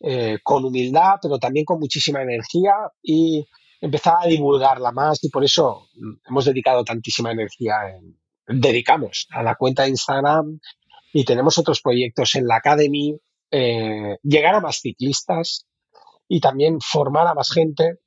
[0.00, 2.72] eh, con humildad, pero también con muchísima energía
[3.02, 3.46] y
[3.80, 9.42] empezar a divulgarla más y por eso mm, hemos dedicado tantísima energía, en- dedicamos a
[9.42, 10.58] la cuenta de Instagram
[11.12, 13.16] y tenemos otros proyectos en la Academy,
[13.50, 15.66] eh, llegar a más ciclistas
[16.28, 17.98] y también formar a más gente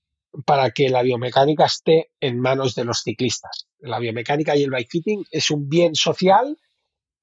[0.46, 3.68] para que la biomecánica esté en manos de los ciclistas.
[3.80, 6.58] La biomecánica y el bikefitting es un bien social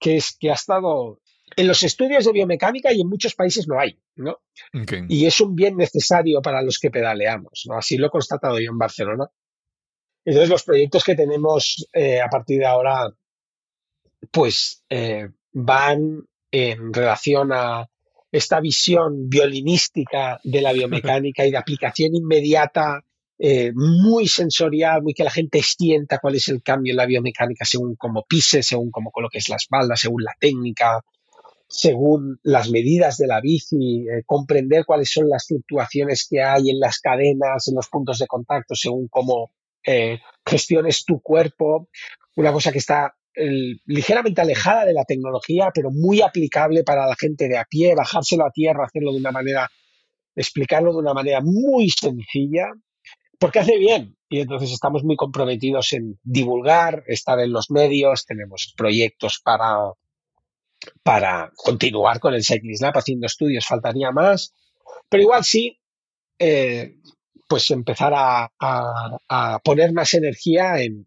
[0.01, 1.21] que, es, que ha estado
[1.57, 4.39] en los estudios de biomecánica y en muchos países no hay, ¿no?
[5.09, 7.77] Y es un bien necesario para los que pedaleamos, ¿no?
[7.77, 9.27] Así lo he constatado yo en Barcelona.
[10.25, 13.11] Entonces, los proyectos que tenemos eh, a partir de ahora,
[14.31, 17.89] pues eh, van en relación a
[18.33, 23.05] esta visión violinística de la biomecánica y de aplicación inmediata
[23.39, 27.65] eh, muy sensorial, muy que la gente sienta cuál es el cambio en la biomecánica
[27.65, 31.05] según cómo pise, según cómo coloques la espalda, según la técnica,
[31.77, 36.79] según las medidas de la bici, eh, comprender cuáles son las fluctuaciones que hay en
[36.79, 39.51] las cadenas, en los puntos de contacto, según cómo
[39.85, 41.89] eh, gestiones tu cuerpo.
[42.37, 43.17] Una cosa que está
[43.87, 48.47] ligeramente alejada de la tecnología, pero muy aplicable para la gente de a pie, bajárselo
[48.47, 49.69] a tierra, hacerlo de una manera,
[50.37, 52.69] explicarlo de una manera muy sencilla,
[53.41, 54.17] porque hace bien.
[54.29, 59.75] Y entonces estamos muy comprometidos en divulgar, estar en los medios, tenemos proyectos para
[61.03, 64.53] para continuar con el Cyclist Lab haciendo estudios, faltaría más,
[65.09, 65.79] pero igual sí,
[66.39, 66.97] eh,
[67.49, 71.07] pues empezar a, poner más energía en,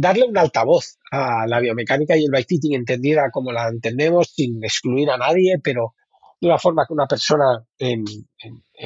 [0.00, 5.10] darle un altavoz a la biomecánica y el bikefitting entendida como la entendemos, sin excluir
[5.10, 5.94] a nadie, pero
[6.40, 8.04] de una forma que una persona en,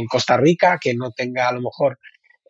[0.09, 1.99] Costa Rica que no tenga a lo mejor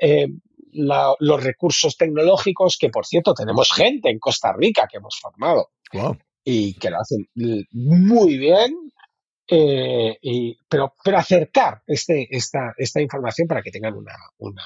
[0.01, 0.29] eh,
[0.73, 6.17] los recursos tecnológicos, que por cierto tenemos gente en Costa Rica que hemos formado Wow.
[6.45, 7.27] Y que lo hacen
[7.73, 8.77] muy bien,
[9.49, 10.17] eh,
[10.69, 14.63] pero, pero acercar este, esta, esta información para que tengan una, una,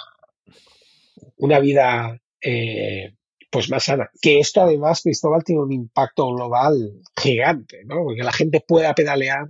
[1.37, 3.15] una vida eh,
[3.51, 4.11] pues más sana.
[4.21, 8.05] Que esto además, Cristóbal, tiene un impacto global gigante, ¿no?
[8.05, 9.47] Porque la gente pueda pedalear,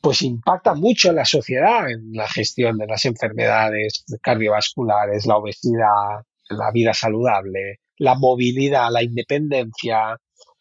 [0.00, 6.22] pues impacta mucho en la sociedad, en la gestión de las enfermedades cardiovasculares, la obesidad,
[6.50, 10.16] la vida saludable, la movilidad, la independencia,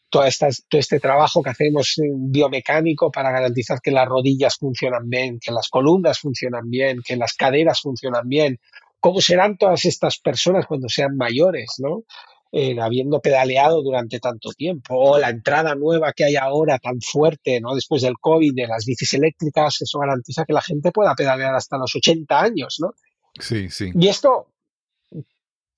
[0.10, 5.40] toda todo este trabajo que hacemos en biomecánico para garantizar que las rodillas funcionan bien,
[5.40, 8.60] que las columnas funcionan bien, que las caderas funcionan bien.
[9.00, 12.04] ¿Cómo serán todas estas personas cuando sean mayores, no?
[12.52, 17.60] Eh, habiendo pedaleado durante tanto tiempo, o la entrada nueva que hay ahora tan fuerte,
[17.60, 17.76] ¿no?
[17.76, 21.78] Después del COVID, de las bicis eléctricas, eso garantiza que la gente pueda pedalear hasta
[21.78, 22.94] los 80 años, ¿no?
[23.40, 23.92] Sí, sí.
[23.94, 24.48] Y esto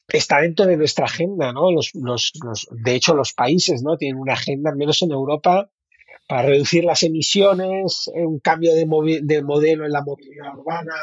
[0.07, 1.71] está dentro de nuestra agenda, ¿no?
[1.71, 3.97] Los, los, los, de hecho, los países, ¿no?
[3.97, 5.69] Tienen una agenda, al menos en Europa,
[6.27, 8.85] para reducir las emisiones, un cambio de,
[9.23, 10.95] de modelo en la movilidad urbana,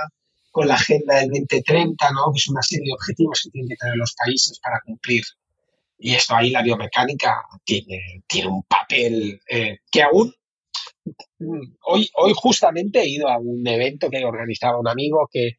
[0.50, 2.32] con la agenda del 2030, ¿no?
[2.32, 5.24] Que es una serie de objetivos que tienen que tener los países para cumplir.
[5.98, 10.32] Y esto ahí la biomecánica tiene, tiene un papel eh, que aún
[11.86, 15.58] hoy, hoy justamente he ido a un evento que organizaba un amigo que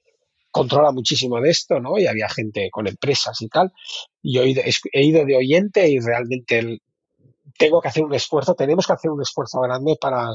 [0.56, 1.98] controla muchísimo de esto, ¿no?
[1.98, 3.74] Y había gente con empresas y tal.
[4.22, 6.80] Y he, ido de oyente y realmente
[7.58, 10.30] tengo que hacer un esfuerzo, tenemos que hacer un esfuerzo grande para,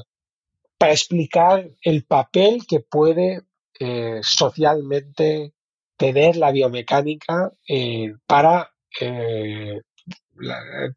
[0.76, 3.40] para explicar el papel que puede
[3.78, 5.54] eh, socialmente
[5.96, 9.80] tener la biomecánica eh, para eh,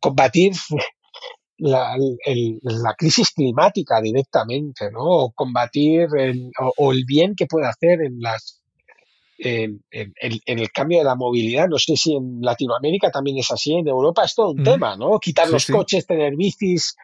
[0.01, 0.51] combatir
[1.59, 1.95] la,
[2.97, 4.99] crisis climática directamente, ¿no?
[4.99, 6.09] O combatir
[6.77, 8.62] o el bien que puede hacer en las
[9.43, 11.67] en, en- en- en el cambio de la movilidad.
[11.67, 15.19] No sé si en Latinoamérica también es así, en Europa es todo un tema, ¿no?
[15.19, 15.71] Quitar Sí, los sí.
[15.73, 16.95] coches, tener bicis,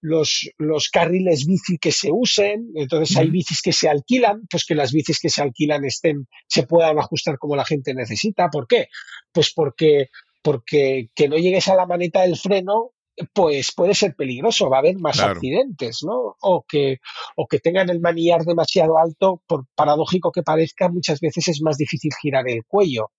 [0.00, 4.76] los, los carriles bici que se usen, entonces hay bicis que se alquilan, pues que
[4.76, 8.48] las bicis que se alquilan estén, se puedan ajustar como la gente necesita.
[8.48, 8.86] ¿Por qué?
[9.32, 10.06] Pues porque,
[10.40, 12.92] porque que no llegues a la maneta del freno,
[13.32, 15.32] pues puede ser peligroso, va a haber más Claro.
[15.32, 16.36] accidentes, ¿no?
[16.40, 16.98] O que,
[17.36, 21.76] o que tengan el manillar demasiado alto, por paradójico que parezca, muchas veces es más
[21.76, 23.10] difícil girar el cuello.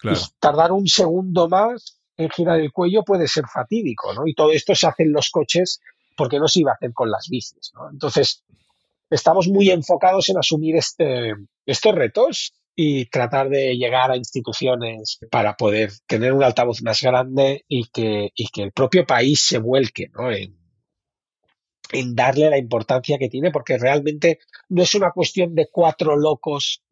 [0.00, 0.18] Claro.
[0.18, 4.26] Y tardar un segundo más en girar el cuello puede ser fatídico, ¿no?
[4.26, 5.80] Y todo esto se hace en los coches
[6.16, 7.90] porque no se iba a hacer con las bicis, ¿no?
[7.90, 8.42] Entonces,
[9.10, 11.34] estamos muy enfocados en asumir este,
[11.66, 17.64] estos retos y tratar de llegar a instituciones para poder tener un altavoz más grande
[17.66, 20.30] y que, y que el propio país se vuelque, ¿no?
[20.30, 20.54] En,
[21.92, 26.82] en darle la importancia que tiene, porque realmente no es una cuestión de cuatro locos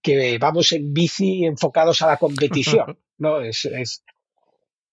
[0.00, 3.40] que vamos en bici enfocados a la competición, ¿no?
[3.40, 4.02] Es, es,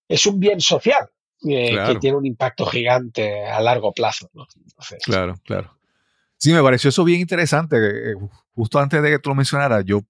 [0.09, 1.09] es un bien social
[1.47, 1.93] eh, Claro.
[1.93, 4.45] que tiene un impacto gigante a largo plazo, ¿no?
[4.55, 5.77] Entonces, Claro, claro.
[6.37, 7.77] Sí, me pareció eso bien interesante.
[7.77, 8.15] eh,
[8.53, 10.01] Justo antes de que tú lo mencionaras, yo,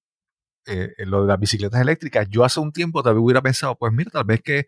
[0.68, 3.92] eh, en lo de las bicicletas eléctricas, yo hace un tiempo también hubiera pensado, pues
[3.94, 4.68] mira, tal vez que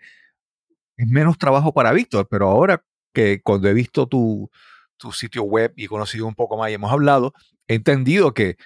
[0.97, 2.83] es menos trabajo para Víctor, pero ahora
[3.13, 4.49] que cuando he visto tu,
[4.97, 7.33] tu sitio web y he conocido un poco más y hemos hablado,
[7.67, 8.57] he entendido que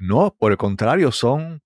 [0.00, 1.62] no, por el contrario, son,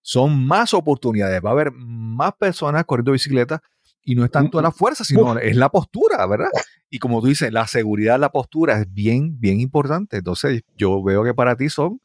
[0.00, 1.42] son más oportunidades.
[1.44, 3.62] Va a haber más personas corriendo bicicleta
[4.04, 6.50] y no es tanto la fuerza, sino es la postura, ¿verdad?
[6.90, 10.18] Y como tú dices, la seguridad, la postura es bien, bien importante.
[10.18, 12.00] Entonces, yo veo que para ti son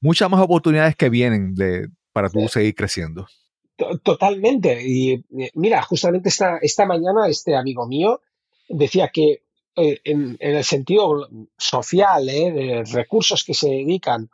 [0.00, 3.26] muchas más oportunidades que vienen de, para tú seguir creciendo.
[3.76, 4.82] to- totalmente.
[4.86, 8.20] Y eh, mira, justamente esta, esta mañana este amigo mío
[8.68, 9.42] decía que
[9.76, 11.28] eh, en, en el sentido
[11.58, 14.30] social, eh, de recursos que se dedican,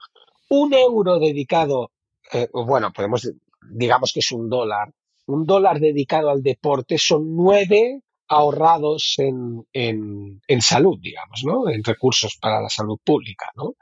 [0.49, 1.91] un euro dedicado
[2.33, 3.31] eh, bueno, podemos,
[3.71, 4.93] digamos que es un dólar.
[5.27, 11.69] Un dólar dedicado al deporte son nueve ahorrados en, en, en salud, digamos, ¿no?
[11.69, 13.75] En recursos para la salud pública, ¿no?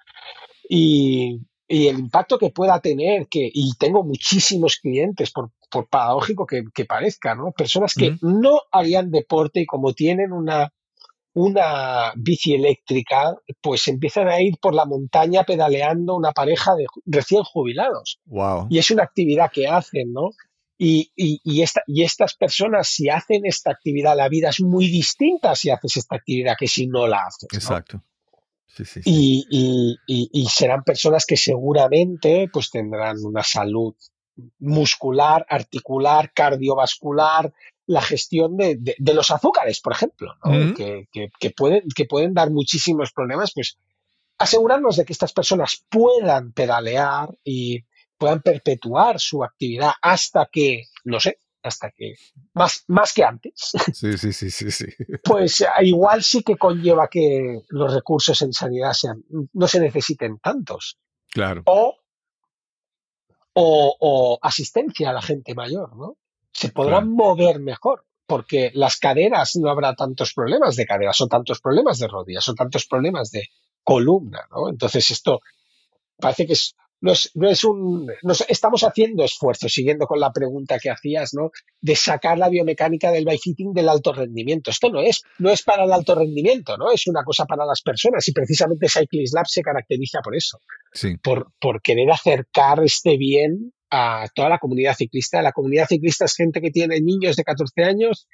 [0.68, 1.38] Y,
[1.72, 6.64] y el impacto que pueda tener, que, y tengo muchísimos clientes, por, por paradójico que,
[6.74, 7.52] que parezca, ¿no?
[7.52, 8.40] Personas que Ujú.
[8.40, 10.72] no harían deporte y como tienen una,
[11.32, 17.44] una bici eléctrica, pues empiezan a ir por la montaña pedaleando una pareja de recién
[17.44, 18.18] jubilados.
[18.24, 18.66] Wow.
[18.68, 20.30] Y es una actividad que hacen, ¿no?
[20.76, 24.88] Y, y, y, esta, y estas personas, si hacen esta actividad, la vida es muy
[24.88, 28.00] distinta si haces esta actividad que si no la haces, ¿no?
[28.70, 28.84] Exacto.
[28.84, 29.10] Sí, sí, sí.
[29.10, 33.94] Y, y- y- y serán personas que seguramente pues tendrán una salud
[34.58, 37.52] muscular, articular, cardiovascular,
[37.86, 40.34] la gestión de, de- de los azúcares, por ejemplo,
[40.74, 43.76] que, que- que pueden, que pueden dar muchísimos problemas, pues
[44.38, 47.84] asegurarnos de que estas personas puedan pedalear y
[48.16, 52.14] puedan perpetuar su actividad hasta que, no sé, hasta que,
[52.54, 54.86] más, más que antes, Sí, sí, sí, sí, sí.
[55.24, 60.38] pues eh, igual sí que conlleva que los recursos en sanidad sean, no se necesiten
[60.38, 60.98] tantos.
[61.32, 61.62] Claro.
[61.66, 61.96] O,
[63.52, 66.16] o, o asistencia a la gente mayor, ¿no?
[66.52, 67.16] Se podrán Claro.
[67.16, 72.08] mover mejor, porque las caderas no habrá tantos problemas de caderas, o tantos problemas de
[72.08, 73.48] rodillas, o tantos problemas de
[73.82, 74.68] columna, ¿no?
[74.68, 75.40] Entonces esto
[76.16, 80.20] parece que es, no es, no es un, no es- estamos haciendo esfuerzos, siguiendo con
[80.20, 81.50] la pregunta que hacías, ¿no?
[81.80, 84.70] De sacar la biomecánica del bikefitting del alto rendimiento.
[84.70, 86.90] Esto no es, no es para el alto rendimiento, ¿no?
[86.92, 90.58] Es una cosa para las personas y precisamente Cyclist Lab se caracteriza por eso
[90.92, 91.16] Sí.
[91.22, 95.42] por, por querer acercar este bien a toda la comunidad ciclista.
[95.42, 98.28] La comunidad ciclista es gente que tiene niños de 14 años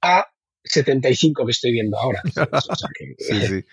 [0.00, 0.26] a
[0.64, 2.20] 75 que estoy viendo ahora.
[2.70, 3.64] O sea que- Sí, sí.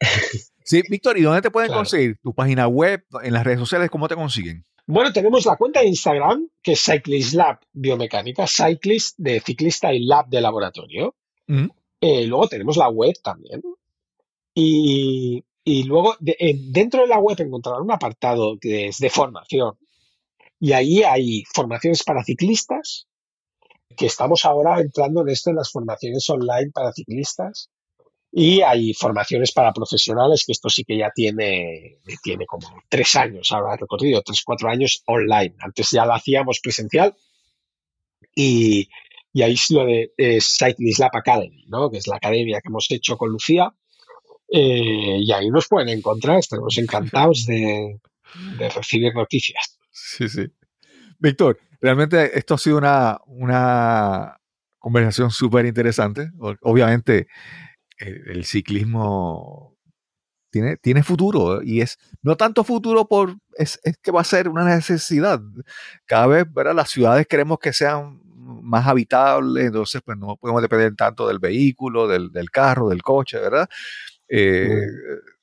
[0.68, 1.80] Sí, Víctor, ¿y dónde te pueden Claro.
[1.80, 2.18] conseguir?
[2.22, 3.02] ¿Tu página web?
[3.22, 3.88] ¿En las redes sociales?
[3.88, 4.66] ¿Cómo te consiguen?
[4.86, 10.04] Bueno, tenemos la cuenta de Instagram, que es Cyclist Lab Biomecánica, Cyclist de ciclista y
[10.04, 11.14] Lab de laboratorio.
[11.48, 11.68] Ujú.
[12.02, 13.62] Eh, luego tenemos la web también.
[14.54, 19.08] Y, y luego de- eh, dentro de la web encontrarán un apartado que es de
[19.10, 19.74] formación.
[20.60, 23.06] Y ahí hay formaciones para ciclistas,
[23.96, 27.70] que estamos ahora entrando en esto en las formaciones online para ciclistas.
[28.30, 33.50] Y hay formaciones para profesionales, que esto sí que ya tiene, tiene como tres años
[33.52, 35.54] ahora recorrido, tres, cuatro años online.
[35.60, 37.16] Antes ya lo hacíamos presencial
[38.34, 38.88] y,
[39.32, 41.90] y ahí es lo de eh, Cyclist Lab Academy, ¿no?
[41.90, 43.72] que es la academia que hemos hecho con Lucía.
[44.50, 48.00] Eh, y ahí nos pueden encontrar, estaremos encantados de,
[48.74, 49.78] recibir noticias.
[49.90, 50.46] Sí, sí.
[51.18, 54.40] Víctor, realmente esto ha sido una, una
[54.78, 56.30] conversación súper interesante.
[56.62, 57.26] Obviamente,
[57.98, 59.76] el, el ciclismo
[60.50, 64.48] tiene, tiene futuro y es no tanto futuro por es, es que va a ser
[64.48, 65.40] una necesidad.
[66.06, 66.74] Cada vez, ¿verdad?
[66.74, 68.20] Las ciudades queremos que sean
[68.62, 73.38] más habitables, entonces pues no podemos depender tanto del vehículo, del, del carro, del coche,
[73.38, 73.68] ¿verdad?
[74.28, 74.82] Eh,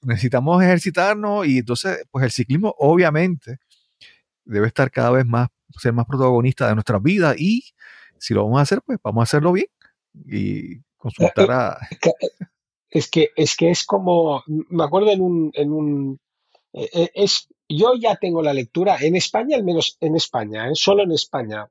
[0.01, 3.57] necesitamos ejercitarnos y entonces pues el ciclismo obviamente
[4.45, 5.49] debe estar cada vez más,
[5.79, 7.63] ser más protagonista de nuestras vidas y
[8.19, 9.67] si lo vamos a hacer, pues vamos a hacerlo bien
[10.25, 11.77] y consultar a...
[12.89, 16.19] Es que es, que es como, me acuerdo en un, en un
[16.71, 20.75] eh, eh, es, yo ya tengo la lectura, en España, al menos en España, eh,
[20.75, 21.69] solo en España,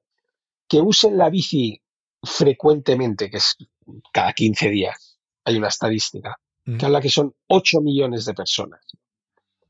[0.68, 1.80] que usen la bici
[2.22, 3.56] frecuentemente, que es
[4.12, 6.78] cada 15 días, hay una estadística, Mm.
[6.78, 8.80] que habla que son 8 millones de personas.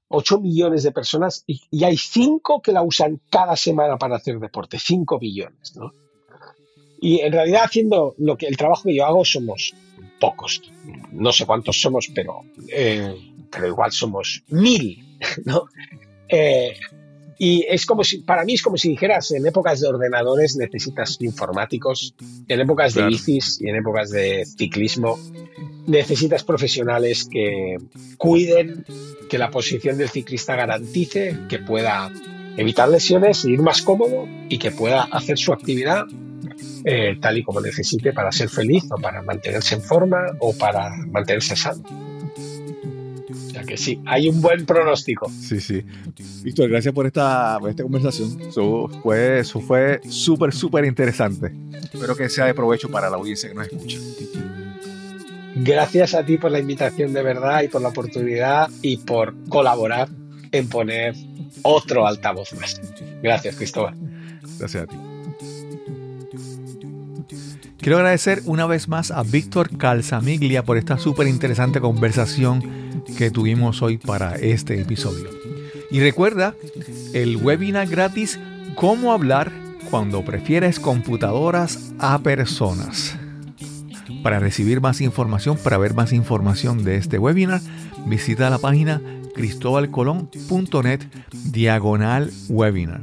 [0.09, 4.39] 8 millones de personas y, y hay 5 que la usan cada semana para hacer
[4.39, 5.93] deporte, 5 millones, ¿no?
[7.05, 9.75] Y en realidad haciendo lo que el trabajo que yo hago somos
[10.19, 10.63] pocos,
[11.13, 12.41] no sé cuántos somos, pero,
[12.73, 13.15] eh,
[13.51, 15.05] pero igual somos mil,
[15.45, 15.67] ¿no?
[16.27, 16.73] Eh,
[17.39, 21.19] y es como si, para mí es como si dijeras, en épocas de ordenadores necesitas
[21.21, 22.15] informáticos,
[22.49, 23.11] en épocas Claro.
[23.11, 25.19] de bicis y en épocas de ciclismo
[25.87, 27.77] necesitas profesionales que
[28.17, 28.87] cuiden
[29.29, 32.11] que la posición del ciclista garantice que pueda
[32.57, 36.07] evitar lesiones, ir más cómodo y que pueda hacer su actividad
[36.85, 40.91] eh, tal y como necesite para ser feliz o para mantenerse en forma o para
[41.07, 41.82] mantenerse sano.
[43.30, 45.30] O sea que sí, hay un buen pronóstico.
[45.30, 45.82] Sí, sí.
[46.43, 48.41] Víctor, gracias por esta, por esta conversación.
[48.41, 51.53] Eso fue eso fue súper, súper interesante.
[51.72, 53.99] Espero que sea de provecho para la audiencia que nos escucha.
[55.57, 60.09] Gracias a ti por la invitación de verdad y por la oportunidad y por colaborar
[60.51, 61.14] en poner
[61.62, 62.80] otro altavoz más.
[63.22, 63.95] Gracias, Cristóbal.
[64.59, 65.14] Gracias a ti.
[67.85, 72.62] Quiero agradecer una vez más a Víctor Calzamiglia por esta súper interesante conversación
[73.18, 75.28] que tuvimos hoy para este episodio.
[75.91, 76.55] Y recuerda
[77.12, 78.41] el webinar gratis
[78.74, 79.53] Cómo hablar
[79.91, 83.18] cuando prefieres computadoras a personas.
[84.22, 87.61] Para recibir más información, para ver más información de este webinar,
[88.07, 89.03] visita la página
[89.35, 91.01] cristobalcolón.net
[91.53, 93.03] diagonal webinar.